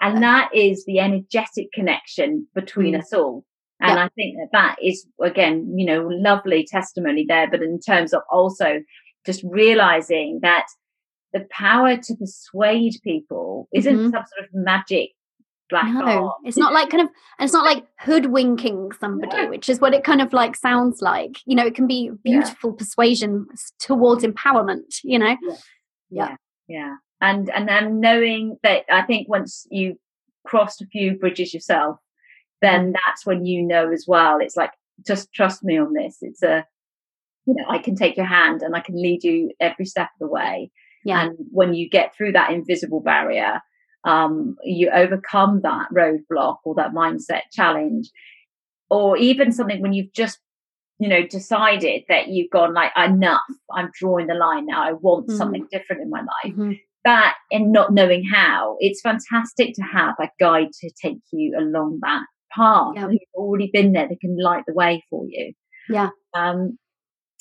[0.00, 3.00] and that is the energetic connection between mm.
[3.00, 3.44] us all
[3.80, 4.04] and yeah.
[4.04, 8.22] i think that that is again you know lovely testimony there but in terms of
[8.30, 8.78] also
[9.26, 10.66] just realizing that
[11.32, 14.10] the power to persuade people isn't mm-hmm.
[14.10, 15.10] some sort of magic
[15.68, 19.48] black no, it's not like kind of and it's not like hoodwinking somebody no.
[19.48, 22.70] which is what it kind of like sounds like you know it can be beautiful
[22.70, 22.76] yeah.
[22.76, 23.46] persuasion
[23.78, 25.56] towards empowerment you know yeah.
[26.10, 26.36] yeah
[26.68, 29.96] yeah and and then knowing that i think once you've
[30.46, 31.98] crossed a few bridges yourself
[32.62, 32.96] then mm.
[33.06, 34.72] that's when you know as well it's like
[35.06, 36.64] just trust me on this it's a
[37.46, 40.26] you know i can take your hand and i can lead you every step of
[40.26, 40.70] the way
[41.04, 41.22] yeah.
[41.22, 43.60] and when you get through that invisible barrier
[44.04, 48.10] um, you overcome that roadblock or that mindset challenge,
[48.90, 50.38] or even something when you've just
[50.98, 53.40] you know decided that you've gone like enough.
[53.74, 54.82] I'm drawing the line now.
[54.82, 55.36] I want mm-hmm.
[55.36, 56.52] something different in my life.
[56.52, 56.72] Mm-hmm.
[57.04, 62.00] that and not knowing how it's fantastic to have a guide to take you along
[62.02, 62.92] that path.
[62.94, 63.08] Yeah.
[63.08, 64.08] who's already been there.
[64.08, 65.52] That can light the way for you.
[65.88, 66.10] Yeah.
[66.34, 66.78] Um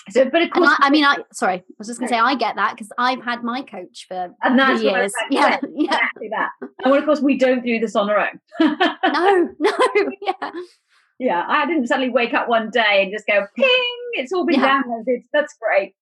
[0.09, 2.19] so, but of course, I, I, mean, I sorry, I was just going to say
[2.19, 5.11] I get that because I've had my coach for and that's years.
[5.29, 6.49] Yeah, yeah, exactly that.
[6.61, 8.39] And well, of course, we don't do this on our own.
[8.59, 9.71] no, no,
[10.21, 10.51] yeah,
[11.19, 11.45] yeah.
[11.47, 13.97] I didn't suddenly wake up one day and just go ping.
[14.13, 14.81] It's all been yeah.
[14.81, 15.23] downloaded.
[15.33, 15.93] That's great.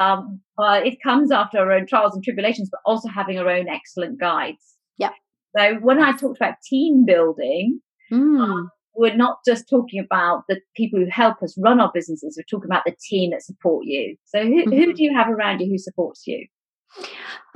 [0.00, 3.68] Um, uh, it comes after our own trials and tribulations, but also having our own
[3.68, 4.76] excellent guides.
[4.98, 5.12] Yeah.
[5.56, 7.80] So when I talked about team building,
[8.12, 8.40] mm.
[8.40, 12.58] um, we're not just talking about the people who help us run our businesses, we're
[12.58, 14.16] talking about the team that support you.
[14.24, 14.72] So, who, mm-hmm.
[14.72, 16.46] who do you have around you who supports you?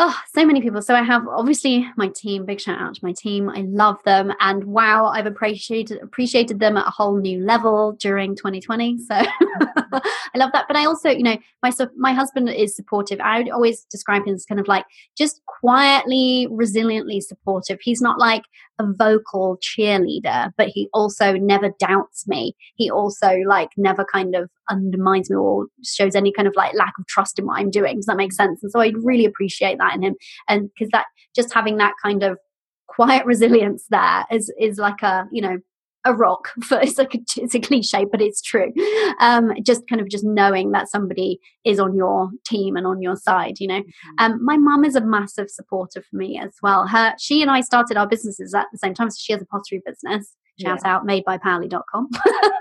[0.00, 0.80] Oh, so many people.
[0.80, 2.46] So I have obviously my team.
[2.46, 3.48] Big shout out to my team.
[3.48, 8.36] I love them, and wow, I've appreciated appreciated them at a whole new level during
[8.36, 8.98] 2020.
[8.98, 10.66] So I love that.
[10.68, 13.20] But I also, you know, my my husband is supportive.
[13.20, 14.84] I would always describe him as kind of like
[15.16, 17.78] just quietly, resiliently supportive.
[17.82, 18.42] He's not like
[18.78, 22.54] a vocal cheerleader, but he also never doubts me.
[22.76, 26.92] He also like never kind of undermines me or shows any kind of like lack
[26.98, 27.96] of trust in what I'm doing.
[27.96, 28.62] Does that make sense?
[28.62, 30.14] And so I really appreciate that in him.
[30.48, 32.38] And because that just having that kind of
[32.86, 35.58] quiet resilience there is is like a you know
[36.04, 38.72] a rock for it's like a, it's a cliche but it's true.
[39.20, 43.16] Um just kind of just knowing that somebody is on your team and on your
[43.16, 43.80] side you know?
[43.80, 44.24] Mm-hmm.
[44.24, 46.86] um my mum is a massive supporter for me as well.
[46.86, 49.46] Her she and i started our businesses at the same time so she has a
[49.46, 50.34] pottery business.
[50.60, 50.96] Shout yeah.
[50.96, 52.08] out made by pally.com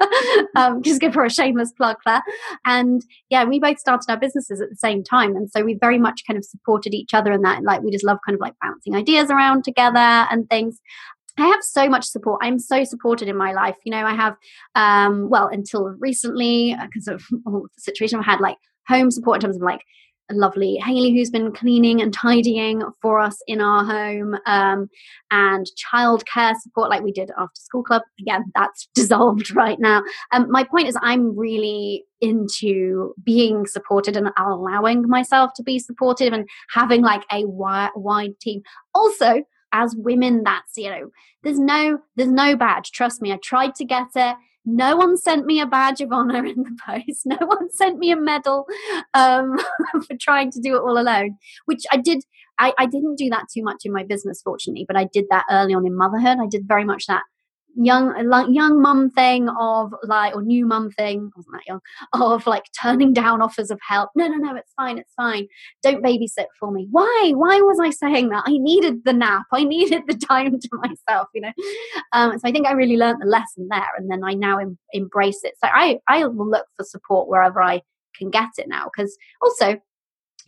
[0.56, 2.22] um, just give her a shameless plug there.
[2.66, 5.98] And yeah we both started our businesses at the same time and so we very
[5.98, 8.54] much kind of supported each other in that like we just love kind of like
[8.62, 10.80] bouncing ideas around together and things
[11.38, 12.40] I have so much support.
[12.44, 13.76] I'm so supported in my life.
[13.84, 14.36] You know, I have,
[14.76, 19.38] um, well, until recently, because uh, of all the situation I've had, like home support
[19.38, 19.82] in terms of like
[20.30, 24.90] a lovely Haley who's been cleaning and tidying for us in our home, um,
[25.32, 28.02] and childcare support like we did after school club.
[28.20, 30.04] Again, that's dissolved right now.
[30.32, 36.34] Um, my point is, I'm really into being supported and allowing myself to be supportive
[36.34, 38.64] and having like a wide, wide team.
[38.96, 39.44] Also,
[39.74, 41.10] as women that's you know
[41.44, 42.92] there's no there's no badge.
[42.92, 44.36] Trust me i tried to get it.
[44.70, 47.26] No one sent me a badge of honor in the post.
[47.26, 48.66] No one sent me a medal
[49.14, 49.58] um,
[50.08, 52.24] for trying to do it all alone which i did
[52.60, 55.46] I, I didn't do that too much in my business fortunately but i did that
[55.52, 56.38] early on in motherhood.
[56.42, 57.24] I did very much that
[57.78, 61.80] young like young mum thing of like or new mum thing wasn't that young?
[62.14, 64.10] Of like turning down offers of help.
[64.16, 65.48] No no no it's fine it's fine.
[65.84, 66.88] Don't babysit for me.
[66.92, 67.34] Why?
[67.36, 68.44] Why was i saying that?
[68.48, 69.46] I needed the nap.
[69.54, 71.54] I needed the time to myself you know?
[72.14, 74.78] Um, so i think i really learned the lesson there and then i now em-
[74.94, 75.54] embrace it.
[75.64, 77.82] So i i will look for support wherever i
[78.18, 79.80] can get it now because also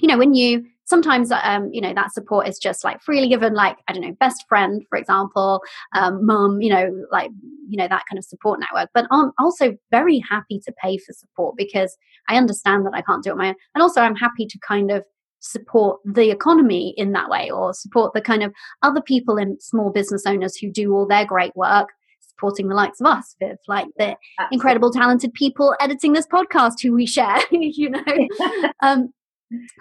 [0.02, 3.54] you know when you sometimes um, you know that support is just like freely given
[3.54, 5.62] like i don't know best friend for example
[5.94, 7.30] um, mum you know like
[7.70, 8.90] you know that kind of support network.
[8.94, 11.96] But i'm also very happy to pay for support because
[12.28, 13.56] i understand that i can't do it my own.
[13.76, 15.04] And also i'm happy to kind of
[15.42, 19.90] support the economy in that way or support the kind of other people in small
[19.90, 21.90] business owners who do all their great work
[22.28, 24.48] supporting the likes of us with like the Absolutely.
[24.52, 28.04] incredible talented people editing this podcast who we share you know?
[28.82, 29.14] Um,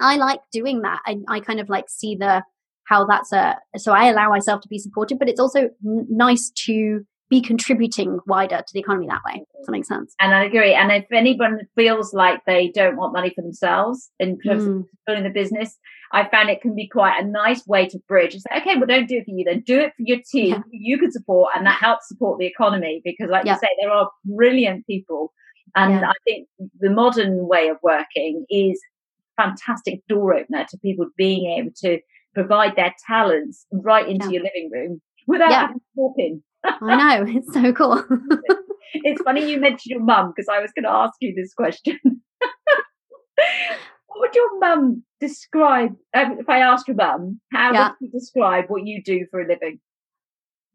[0.01, 1.01] I like doing that.
[1.07, 2.43] I, I kind of like see the
[2.85, 6.51] how that's a so I allow myself to be supported, but it's also n- nice
[6.67, 9.45] to be contributing wider to the economy that way.
[9.57, 10.15] Does that make sense?
[10.19, 10.73] And I agree.
[10.73, 14.81] And if anyone feels like they don't want money for themselves in terms mm.
[14.81, 15.77] of building the business,
[16.13, 18.87] I found it can be quite a nice way to bridge and say, okay, well,
[18.87, 20.63] don't do it for you, then do it for your team yeah.
[20.71, 23.55] you can support, and that helps support the economy because, like yeah.
[23.55, 25.33] you say, there are brilliant people.
[25.77, 26.09] And yeah.
[26.09, 26.49] I think
[26.81, 28.81] the modern way of working is
[29.39, 31.99] fantastic door opener to people being able to
[32.35, 34.33] provide their talents right into yeah.
[34.33, 35.61] your living room without yeah.
[35.69, 36.41] having to
[36.83, 38.05] I know, it's so cool.
[38.95, 41.99] it's funny you mentioned your mum because I was going to ask you this question.
[44.07, 45.93] what would your mum describe?
[46.15, 47.89] Um, if I asked your mum, how yeah.
[47.89, 49.79] would you describe what you do for a living?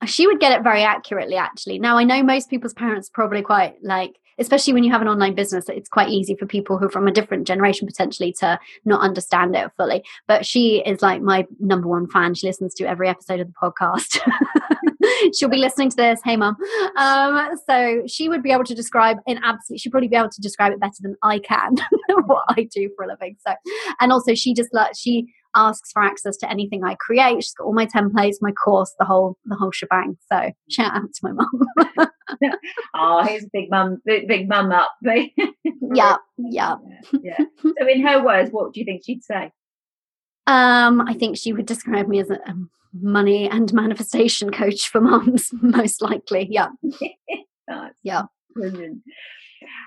[0.05, 1.79] She would get it very accurately, actually.
[1.79, 5.35] Now, I know most people's parents probably quite like especially when you have an online
[5.35, 9.55] business it's quite easy for people who from a different generation potentially to not understand
[9.55, 10.03] it fully.
[10.27, 12.33] But she is like my number one fan.
[12.33, 14.19] She listens to every episode of the podcast.
[15.35, 16.21] She'll be listening to this.
[16.23, 16.55] Hey mum.
[16.97, 20.41] Um, so she would be able to describe in absolute she'd probably be able to
[20.41, 21.75] describe it better than i can
[22.25, 23.35] what i do for a living.
[23.45, 23.53] So
[23.99, 27.43] and also she just like she asks for access to anything I create.
[27.43, 30.17] She's got all my templates, my course, the whole the whole shebang.
[30.31, 32.49] So shout out to my mum.
[32.95, 34.91] oh, here's a big mum, big, big mum up.
[35.03, 36.75] yeah, yeah,
[37.21, 37.37] yeah.
[37.61, 39.51] So, in her words, what do you think she'd say?
[40.45, 42.39] Um, I think she would describe me as a,
[42.93, 46.47] money and manifestation coach for mums, most likely.
[46.49, 46.69] Yeah.
[47.67, 47.91] nice.
[48.03, 48.23] Yeah.
[48.53, 49.01] Brilliant.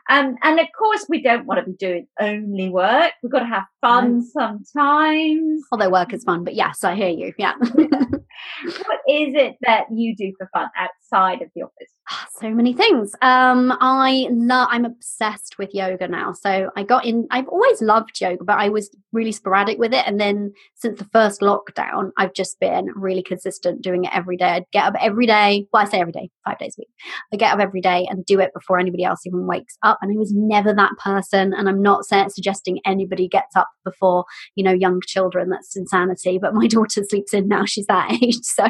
[0.09, 3.13] Um, and of course, we don't want to be doing only work.
[3.23, 5.63] We've got to have fun sometimes.
[5.73, 7.33] Although work is fun, but yes, I hear you.
[7.39, 7.55] Yeah.
[8.65, 11.91] what is it that you do for fun outside of the office?
[12.39, 13.15] So many things.
[13.21, 14.69] Um, I love.
[14.71, 16.33] I'm obsessed with yoga now.
[16.33, 17.27] So I got in.
[17.33, 20.07] I've always loved yoga, but I was really sporadic with it.
[20.07, 24.47] And then since the first lockdown, I've just been really consistent doing it every day.
[24.47, 25.67] I get up every day.
[25.73, 26.91] Well, I say every day, five days a week.
[27.33, 29.99] I get up every day and do it before anybody else even wakes up.
[30.01, 31.55] And I was never that person.
[31.55, 35.51] And I'm not suggesting anybody gets up before you know young children.
[35.51, 36.39] That's insanity.
[36.41, 37.65] But my daughter sleeps in now.
[37.65, 38.26] She's that age.
[38.43, 38.65] So,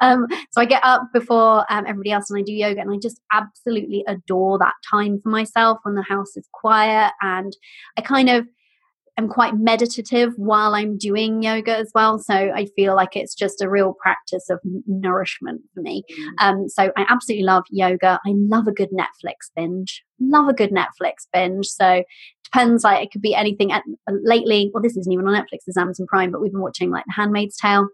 [0.00, 2.96] um, so I get up before um, everybody else and I do yoga, and I
[3.00, 7.56] just absolutely adore that time for myself when the house is quiet, and
[7.96, 8.46] I kind of
[9.16, 12.18] am quite meditative while I'm doing yoga as well.
[12.18, 16.04] So I feel like it's just a real practice of nourishment for me.
[16.10, 16.28] Mm.
[16.40, 18.18] Um, so I absolutely love yoga.
[18.26, 20.02] I love a good Netflix binge.
[20.20, 21.66] Love a good Netflix binge.
[21.66, 22.02] So
[22.44, 22.84] depends.
[22.84, 23.72] Like it could be anything.
[23.72, 25.62] At, lately, well, this isn't even on Netflix.
[25.66, 27.88] It's Amazon Prime, but we've been watching like The Handmaid's Tale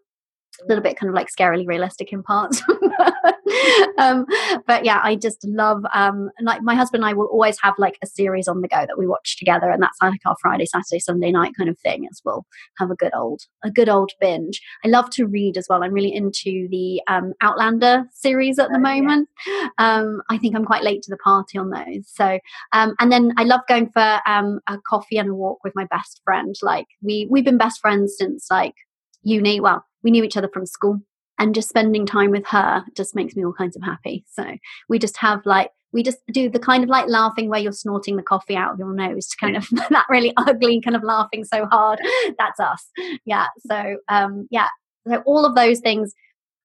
[0.62, 2.62] a little bit kind of like scarily realistic in parts.
[3.98, 4.26] um,
[4.66, 7.98] but yeah, I just love um, like my husband and I will always have like
[8.02, 10.98] a series on the go that we watch together, and that's like our Friday, Saturday,
[11.00, 12.06] Sunday night kind of thing.
[12.10, 12.44] As we'll
[12.78, 14.60] have a good old a good old binge.
[14.84, 15.82] I love to read as well.
[15.82, 19.28] I'm really into the um, Outlander series at the oh, moment.
[19.46, 19.68] Yeah.
[19.78, 22.06] Um, I think I'm quite late to the party on those.
[22.06, 22.38] So
[22.72, 25.86] um, and then I love going for um, a coffee and a walk with my
[25.86, 26.54] best friend.
[26.62, 28.74] Like we we've been best friends since like
[29.22, 29.60] uni.
[29.60, 31.00] Well, we knew each other from school
[31.38, 34.24] and just spending time with her just makes me all kinds of happy.
[34.30, 34.44] So
[34.88, 38.16] we just have like we just do the kind of like laughing where you're snorting
[38.16, 41.44] the coffee out of your nose to kind of that really ugly kind of laughing
[41.44, 41.98] so hard.
[42.38, 42.86] That's us.
[43.24, 44.68] Yeah so um yeah.
[45.08, 46.12] So all of those things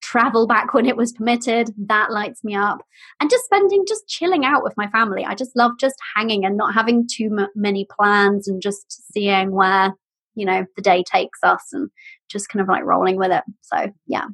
[0.02, 2.80] travel back when it was permitted that lights me up.
[3.20, 5.26] And just spending just chilling out with my family.
[5.26, 9.52] I just love just hanging and not having too m- many plans and just seeing
[9.52, 9.94] where
[10.36, 11.90] you know the day takes us and
[12.30, 14.26] just kind of like rolling with it so yeah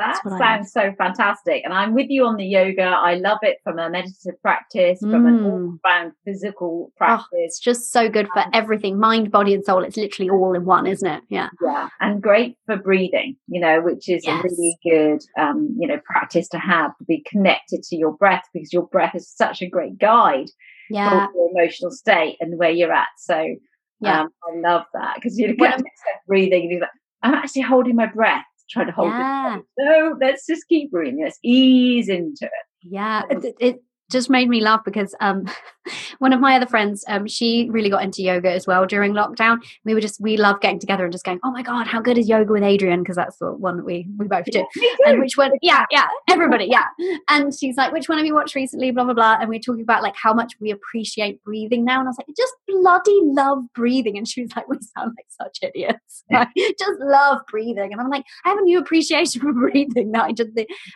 [0.00, 1.62] that sounds so fantastic.
[1.64, 2.82] And I'm with you on the yoga.
[2.82, 5.10] I love it from a meditative practice, mm.
[5.10, 7.28] from an all round physical practice.
[7.34, 9.84] Oh, it's just so good for everything mind, body, and soul.
[9.84, 11.22] It's literally all in one, isn't it?
[11.28, 11.50] Yeah.
[11.62, 11.88] Yeah.
[12.00, 14.40] And great for breathing, you know, which is yes.
[14.40, 18.44] a really good, um, you know, practice to have to be connected to your breath
[18.54, 20.48] because your breath is such a great guide
[20.88, 21.26] yeah.
[21.26, 23.08] for your emotional state and where you're at.
[23.18, 23.56] So,
[24.02, 24.22] yeah.
[24.22, 25.82] Um, I love that because you get
[26.26, 26.90] breathing and you're like,
[27.22, 29.58] I'm actually holding my breath, trying to hold yeah.
[29.58, 29.64] it.
[29.78, 31.22] No, let's just keep breathing.
[31.22, 32.50] Let's ease into it.
[32.82, 35.46] Yeah, it, it just made me laugh because um,
[36.18, 39.58] one of my other friends, um, she really got into yoga as well during lockdown.
[39.84, 42.18] We were just we love getting together and just going, oh my god, how good
[42.18, 43.00] is yoga with Adriene?
[43.00, 44.66] Because that's the one that we we both do.
[45.06, 45.52] And which one?
[45.62, 46.86] Yeah, yeah, everybody, yeah.
[47.28, 48.90] And she's like, which one have you watched recently?
[48.90, 49.38] Blah blah blah.
[49.40, 52.00] And we are talking about like how much we appreciate breathing now.
[52.00, 54.18] And I was like, I just bloody love breathing.
[54.18, 56.24] And she was like, we sound like such idiots.
[56.32, 57.92] I just love breathing.
[57.92, 60.50] And I'm like, I have a new appreciation for breathing that I just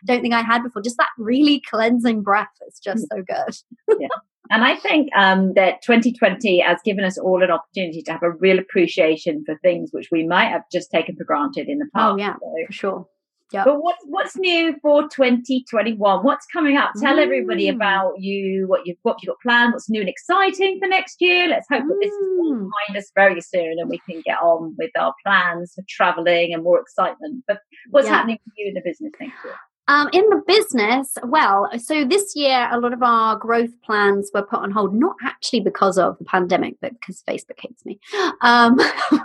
[0.05, 0.83] don't think I had before.
[0.83, 2.49] Just that really cleansing breath.
[2.67, 3.99] It's just so good.
[4.01, 4.09] yeah.
[4.51, 8.31] And I think um, that 2020 has given us all an opportunity to have a
[8.31, 12.13] real appreciation for things which we might have just taken for granted in the past.
[12.13, 13.07] Oh, yeah, so, for sure.
[13.53, 13.65] Yep.
[13.67, 16.25] But what's what's new for 2021?
[16.25, 16.91] What's coming up?
[17.01, 17.23] Tell mm.
[17.23, 21.17] everybody about you, what you've what you've got planned, what's new and exciting for next
[21.21, 21.47] year.
[21.47, 21.89] Let's hope mm.
[21.89, 22.69] that this is mm.
[22.69, 26.65] behind us very soon and we can get on with our plans for traveling and
[26.65, 27.45] more excitement.
[27.47, 28.15] But what's yeah.
[28.15, 29.55] happening for you in the business next year?
[29.87, 34.43] Um, in the business, well, so this year a lot of our growth plans were
[34.43, 38.01] put on hold, not actually because of the pandemic, but because Facebook hates me.
[38.41, 38.79] Um,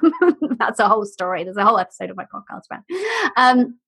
[0.60, 1.44] that's a whole story.
[1.44, 2.84] There's a whole episode of my podcast about.
[3.38, 3.80] Um,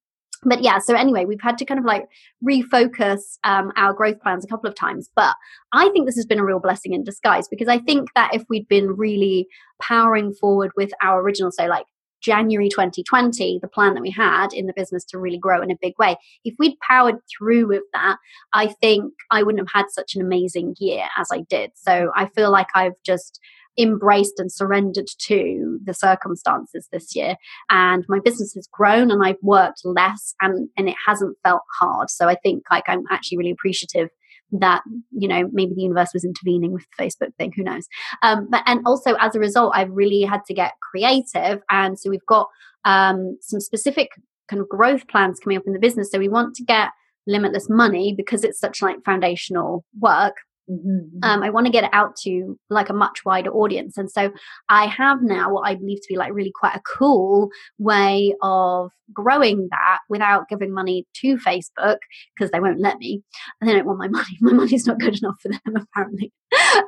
[0.44, 2.08] but yeah, so anyway, we've had to kind of like
[2.44, 5.10] refocus um, our growth plans a couple of times.
[5.16, 5.36] But
[5.74, 8.44] I think this has been a real blessing in disguise because I think that if
[8.50, 9.48] we'd been really
[9.82, 11.86] powering forward with our original, so like
[12.22, 15.78] January 2020, the plan that we had in the business to really grow in a
[15.82, 18.18] big way, if we'd powered through with that,
[18.54, 21.72] I think I wouldn't have had such an amazing year as I did.
[21.76, 23.40] So I feel like I've just
[23.78, 27.36] embraced and surrendered to the circumstances this year
[27.70, 32.10] and my business has grown and I've worked less and and it hasn't felt hard
[32.10, 34.10] so I think like I'm actually really appreciative
[34.52, 37.88] that you know maybe the universe was intervening with the facebook thing who knows?
[38.22, 42.10] Um, but and also as a result i've really had to get creative and so
[42.10, 42.48] we've got
[42.86, 44.10] um, some specific
[44.52, 46.12] kind of growth plans coming up in the business.
[46.12, 46.90] So we want to get
[47.26, 50.36] limitless money because it's such like foundational work
[50.69, 51.19] Mm-hmm, mm-hmm.
[51.24, 53.97] Um, I want to get it out to like a much wider audience.
[53.97, 54.32] And so
[54.69, 58.91] I have now what I believe to be like really quite a cool way of
[59.13, 61.97] growing that without giving money to Facebook
[62.36, 63.21] because they won't let me.
[63.60, 64.38] And they don't want my money.
[64.39, 66.32] My money's not good enough for them, apparently.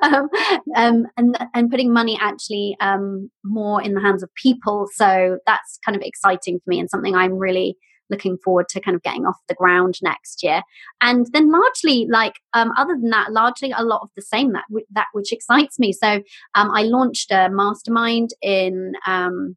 [0.03, 0.29] um,
[0.75, 4.88] um, and, and putting money actually um, more in the hands of people.
[4.93, 7.77] So that's kind of exciting for me and something I'm really
[8.09, 10.62] looking forward to kind of getting off the ground next year.
[11.01, 14.65] And then largely, like um, other than that, largely a lot of the same that
[14.91, 15.93] that which excites me.
[15.93, 16.21] So
[16.56, 18.93] um, I launched a mastermind in.
[19.06, 19.56] Um,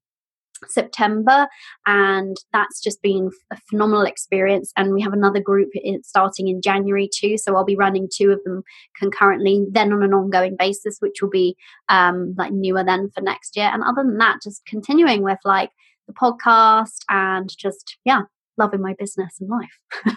[0.68, 1.47] September,
[1.86, 4.72] and that's just been a phenomenal experience.
[4.76, 5.68] And we have another group
[6.03, 8.62] starting in January too, so I'll be running two of them
[8.99, 11.57] concurrently, then on an ongoing basis, which will be
[11.88, 13.70] um, like newer then for next year.
[13.72, 15.70] And other than that, just continuing with like
[16.07, 18.22] the podcast and just yeah,
[18.57, 20.14] loving my business and life.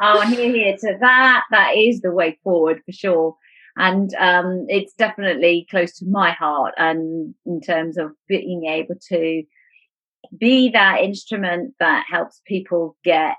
[0.00, 1.44] oh, here, here to that.
[1.50, 3.36] That is the way forward for sure.
[3.76, 6.74] and um, it's definitely close to my heart.
[6.76, 9.42] And in terms of being able to
[10.36, 13.36] be that instrument that helps people get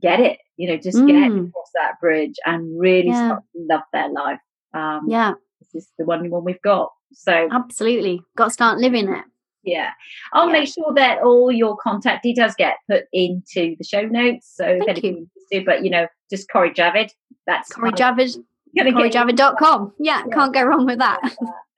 [0.00, 1.06] get it, you know, just mm.
[1.06, 3.28] get across that bridge and really yeah.
[3.28, 4.40] start to love their life.
[4.74, 6.92] Um, yeah, this is the one one we've got.
[7.12, 9.24] So absolutely, got to start living it.
[9.70, 9.90] Yeah,
[10.32, 10.52] I'll yeah.
[10.52, 14.52] make sure that all your contact details get put into the show notes.
[14.54, 15.64] So Thank if anything you.
[15.64, 17.10] but you know, just Corrie Javid.
[17.46, 18.36] That's Corrie Javid.
[18.76, 19.94] CorrieJavid.com.
[19.98, 21.20] Yeah, yeah, can't go wrong with that.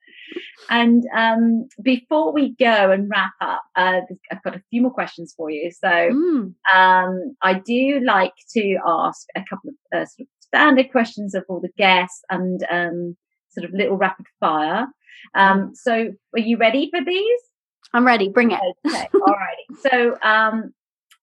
[0.69, 5.33] And um, before we go and wrap up, uh, I've got a few more questions
[5.35, 5.71] for you.
[5.71, 6.53] So mm.
[6.73, 11.43] um, I do like to ask a couple of uh, sort of standard questions of
[11.49, 13.17] all the guests and um,
[13.49, 14.87] sort of little rapid fire.
[15.35, 17.39] Um, so are you ready for these?
[17.93, 18.29] I'm ready.
[18.29, 18.59] Bring it.
[18.87, 19.09] Okay.
[19.13, 19.89] All righty.
[19.89, 20.73] So um,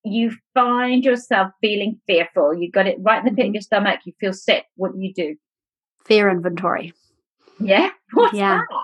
[0.05, 2.55] you find yourself feeling fearful.
[2.55, 4.01] You got it right in the pit of your stomach.
[4.05, 4.65] You feel sick.
[4.77, 5.37] What do you do?
[6.05, 6.93] Fear inventory.
[7.61, 7.91] Yeah.
[8.13, 8.63] What's yeah.
[8.71, 8.83] That?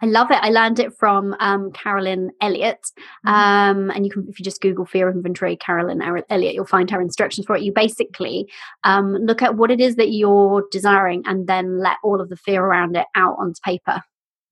[0.00, 0.38] I love it.
[0.40, 2.80] I learned it from um, Carolyn Elliott.
[3.26, 3.28] Mm-hmm.
[3.28, 7.00] Um, and you can, if you just Google fear inventory, Carolyn Elliott, you'll find her
[7.00, 7.62] instructions for it.
[7.62, 8.50] You basically
[8.84, 12.36] um, look at what it is that you're desiring and then let all of the
[12.36, 14.02] fear around it out onto paper.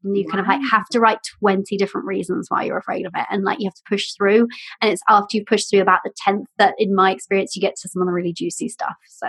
[0.05, 0.31] And you wow.
[0.33, 3.27] kind of like have to write 20 different reasons why you're afraid of it.
[3.31, 4.49] And like you have to push through.
[4.81, 7.77] And it's after you push through about the 10th that, in my experience, you get
[7.77, 8.97] to some of the really juicy stuff.
[9.09, 9.29] So,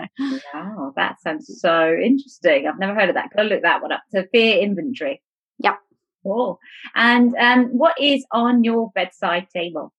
[0.54, 2.68] wow, that sounds so interesting.
[2.68, 3.30] I've never heard of that.
[3.36, 4.04] Go look that one up.
[4.12, 5.22] So, fear inventory.
[5.60, 5.78] Yep.
[6.24, 6.60] Cool.
[6.96, 9.94] And um, what is on your bedside table?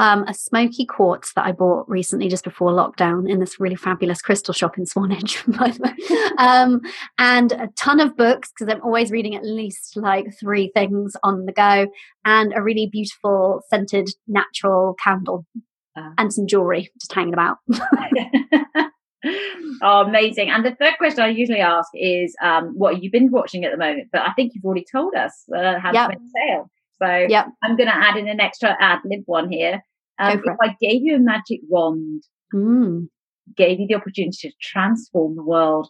[0.00, 4.22] Um, a smoky quartz that I bought recently just before lockdown in this really fabulous
[4.22, 5.92] crystal shop in Swanage, by the way.
[6.38, 6.80] Um,
[7.18, 11.44] and a ton of books because I'm always reading at least like three things on
[11.44, 11.86] the go,
[12.24, 15.44] and a really beautiful scented natural candle
[15.94, 16.12] uh.
[16.16, 17.58] and some jewelry just hanging about.
[19.82, 20.48] oh, amazing.
[20.48, 23.72] And the third question I usually ask is, um, what have you been watching at
[23.72, 24.08] the moment?
[24.10, 26.12] But I think you've already told us uh, how yep.
[26.12, 26.70] to sale.
[27.02, 27.48] So yep.
[27.62, 29.82] I'm going to add in an extra ad lib one here.
[30.20, 32.22] Um, if I gave you a magic wand,
[32.54, 33.08] mm.
[33.56, 35.88] gave you the opportunity to transform the world,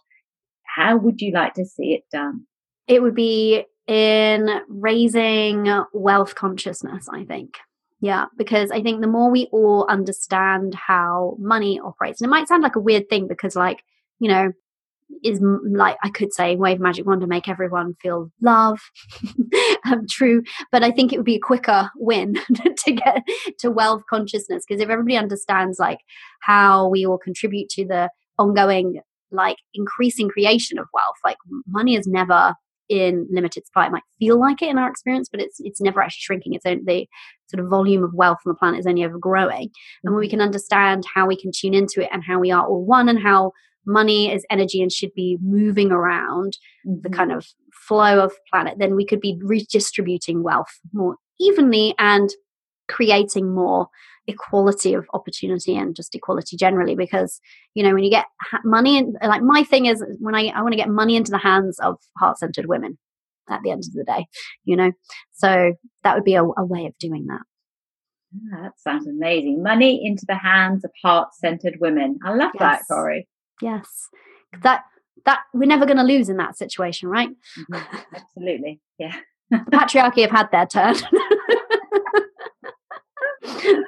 [0.63, 2.45] how would you like to see it done?
[2.87, 7.57] It would be in raising wealth consciousness, I think.
[7.99, 12.47] Yeah, because I think the more we all understand how money operates, and it might
[12.47, 13.83] sound like a weird thing because, like,
[14.19, 14.53] you know,
[15.23, 18.79] is like I could say wave magic wand to make everyone feel love.
[19.85, 22.35] um, true, but I think it would be a quicker win
[22.77, 23.23] to get
[23.59, 25.99] to wealth consciousness because if everybody understands like
[26.41, 29.01] how we all contribute to the ongoing
[29.31, 31.37] like increasing creation of wealth, like
[31.67, 32.53] money is never
[32.91, 33.85] in limited supply.
[33.85, 36.53] It might feel like it in our experience, but it's it's never actually shrinking.
[36.53, 37.07] It's only the
[37.47, 39.69] sort of volume of wealth on the planet is only ever growing.
[40.03, 42.67] And when we can understand how we can tune into it and how we are
[42.67, 43.53] all one and how
[43.85, 46.57] money is energy and should be moving around
[46.87, 47.01] mm-hmm.
[47.01, 47.47] the kind of
[47.87, 52.29] flow of planet, then we could be redistributing wealth more evenly and
[52.87, 53.87] creating more
[54.27, 57.41] equality of opportunity and just equality generally because
[57.73, 58.25] you know when you get
[58.63, 61.39] money in like my thing is when i i want to get money into the
[61.39, 62.99] hands of heart-centered women
[63.49, 64.27] at the end of the day
[64.65, 64.91] you know?
[65.33, 65.73] So
[66.03, 67.41] that would be a, a way of doing that.
[68.51, 69.61] That sounds amazing.
[69.61, 72.17] Money into the hands of heart-centered women.
[72.23, 72.59] I love yes.
[72.59, 73.27] that Corrie
[73.61, 74.09] yes
[74.63, 74.83] that
[75.25, 77.97] that we're never going to lose in that situation right mm-hmm.
[78.15, 79.15] absolutely yeah
[79.49, 80.95] the patriarchy have had their turn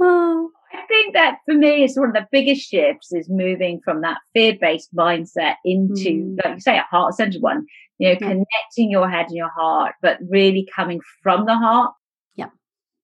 [0.00, 0.50] oh.
[0.72, 4.18] I think that for me is one of the biggest shifts is moving from that
[4.34, 6.38] fear-based mindset into, mm.
[6.44, 7.66] like you say, a heart-centered one.
[7.98, 8.28] You know, yeah.
[8.28, 11.92] connecting your head and your heart, but really coming from the heart.
[12.36, 12.50] Yeah.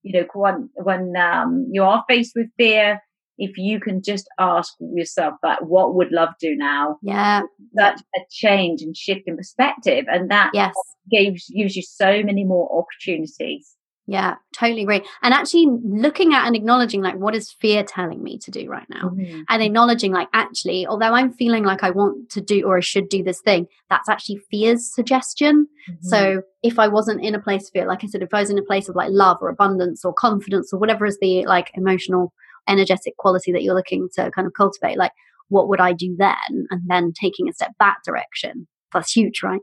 [0.03, 3.01] You know, when when um, you are faced with fear,
[3.39, 6.99] if you can just ask yourself that, what would love do now?
[7.03, 7.43] Yeah.
[7.77, 10.75] Such a change and shift in perspective, and that yes.
[11.11, 13.75] gives gives you so many more opportunities
[14.07, 15.03] yeah, totally agree.
[15.23, 18.87] And actually looking at and acknowledging like what is fear telling me to do right
[18.91, 19.09] now?
[19.09, 19.43] Mm-hmm.
[19.49, 23.09] And acknowledging like actually, although I'm feeling like I want to do or I should
[23.09, 25.67] do this thing, that's actually fear's suggestion.
[25.89, 26.07] Mm-hmm.
[26.07, 28.51] So if I wasn't in a place of fear, like I said, if I was
[28.51, 31.71] in a place of like love or abundance or confidence or whatever is the like
[31.75, 32.35] emotional
[32.69, 35.13] energetic quality that you're looking to kind of cultivate, like
[35.49, 36.67] what would I do then?
[36.71, 38.67] And then taking a step that direction.
[38.93, 39.61] That's huge, right?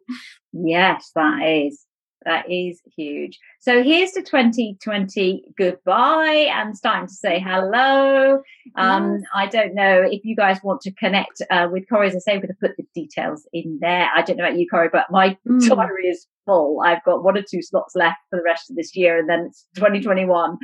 [0.54, 1.86] Yes, that is.
[2.26, 3.40] That is huge.
[3.60, 8.42] So here's to 2020 goodbye and starting to say hello.
[8.76, 9.22] Um, yes.
[9.34, 12.10] I don't know if you guys want to connect uh, with Corrie.
[12.10, 14.08] As I say, we're going to put the details in there.
[14.16, 15.68] I don't know about you, Corrie, but my mm.
[15.68, 16.82] diary is full.
[16.86, 19.48] I've got one or two slots left for the rest of this year and then
[19.48, 20.58] it's 2021.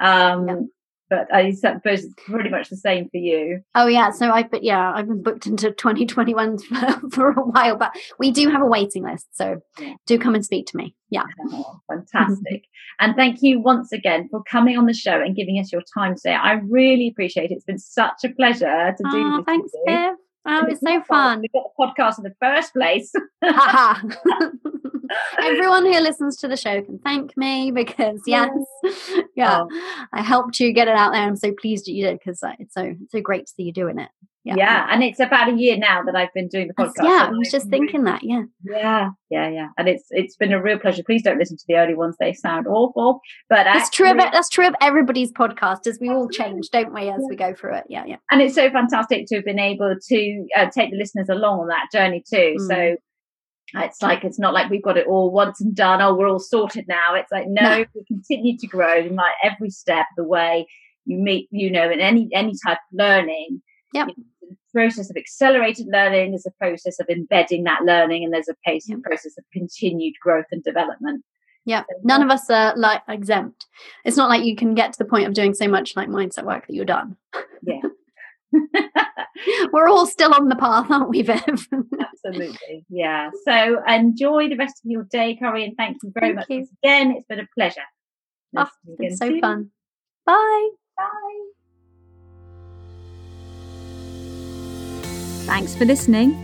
[0.00, 0.58] Um, yep.
[1.08, 3.60] But I suppose it's pretty much the same for you.
[3.74, 7.76] Oh yeah, so I but yeah, I've been booked into 2021 for, for a while,
[7.76, 9.60] but we do have a waiting list, so
[10.06, 10.94] do come and speak to me.
[11.10, 12.64] Yeah, oh, fantastic,
[13.00, 16.16] and thank you once again for coming on the show and giving us your time
[16.16, 16.34] today.
[16.34, 17.54] I really appreciate it.
[17.54, 19.44] It's been such a pleasure to do oh, this.
[19.46, 20.14] Thanks, Viv.
[20.48, 21.40] Oh, it's so fun.
[21.40, 23.12] We got the podcast in the first place.
[25.38, 28.50] Everyone who listens to the show can thank me because yes,
[29.34, 30.06] yeah, oh.
[30.12, 31.22] I helped you get it out there.
[31.22, 33.64] I'm so pleased that you did because uh, it's so it's so great to see
[33.64, 34.08] you doing it.
[34.44, 34.54] Yeah.
[34.56, 34.86] yeah.
[34.90, 37.02] and it's about a year now that I've been doing the podcast.
[37.02, 38.22] Yeah, I was just thinking that.
[38.22, 41.02] Yeah, yeah, yeah, yeah, and it's it's been a real pleasure.
[41.02, 43.20] Please don't listen to the early ones; they sound awful.
[43.48, 44.24] But that's actually, true.
[44.24, 47.26] Of, that's true of everybody's podcast, as we all change, don't we, as yeah.
[47.28, 47.84] we go through it?
[47.88, 48.18] Yeah, yeah.
[48.30, 51.68] And it's so fantastic to have been able to uh, take the listeners along on
[51.68, 52.56] that journey too.
[52.60, 52.68] Mm.
[52.68, 52.96] So
[53.84, 56.00] it's like it's not like we've got it all once and done.
[56.00, 57.14] Oh, we're all sorted now.
[57.14, 57.84] It's like no, no.
[57.94, 60.66] we continue to grow in like every step of the way.
[61.04, 63.62] You meet, you know, in any any type of learning.
[63.92, 64.08] Yep.
[64.42, 68.56] The process of accelerated learning is a process of embedding that learning, and there's a
[68.64, 69.02] pace, yep.
[69.02, 71.24] process of continued growth and development.
[71.64, 73.66] Yeah, none of us are like exempt.
[74.04, 76.44] It's not like you can get to the point of doing so much like mindset
[76.44, 77.16] work that you're done.
[77.62, 77.80] Yeah.
[79.72, 81.40] We're all still on the path, aren't we, Viv?
[82.00, 82.84] Absolutely.
[82.88, 83.30] Yeah.
[83.44, 86.68] So enjoy the rest of your day, Corrie, and thank you very thank much you.
[86.82, 87.12] again.
[87.12, 87.82] It's been a pleasure.
[88.56, 89.40] Oh, it's been so soon.
[89.40, 89.70] fun.
[90.24, 90.68] Bye.
[90.96, 91.46] Bye.
[95.46, 96.34] Thanks for listening.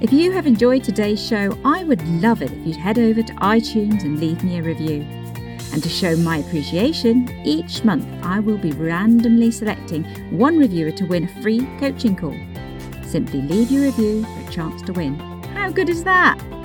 [0.00, 3.32] If you have enjoyed today's show, I would love it if you'd head over to
[3.34, 5.27] iTunes and leave me a review.
[5.72, 10.04] And to show my appreciation, each month I will be randomly selecting
[10.36, 12.36] one reviewer to win a free coaching call.
[13.04, 15.18] Simply leave your review for a chance to win.
[15.54, 16.57] How good is that?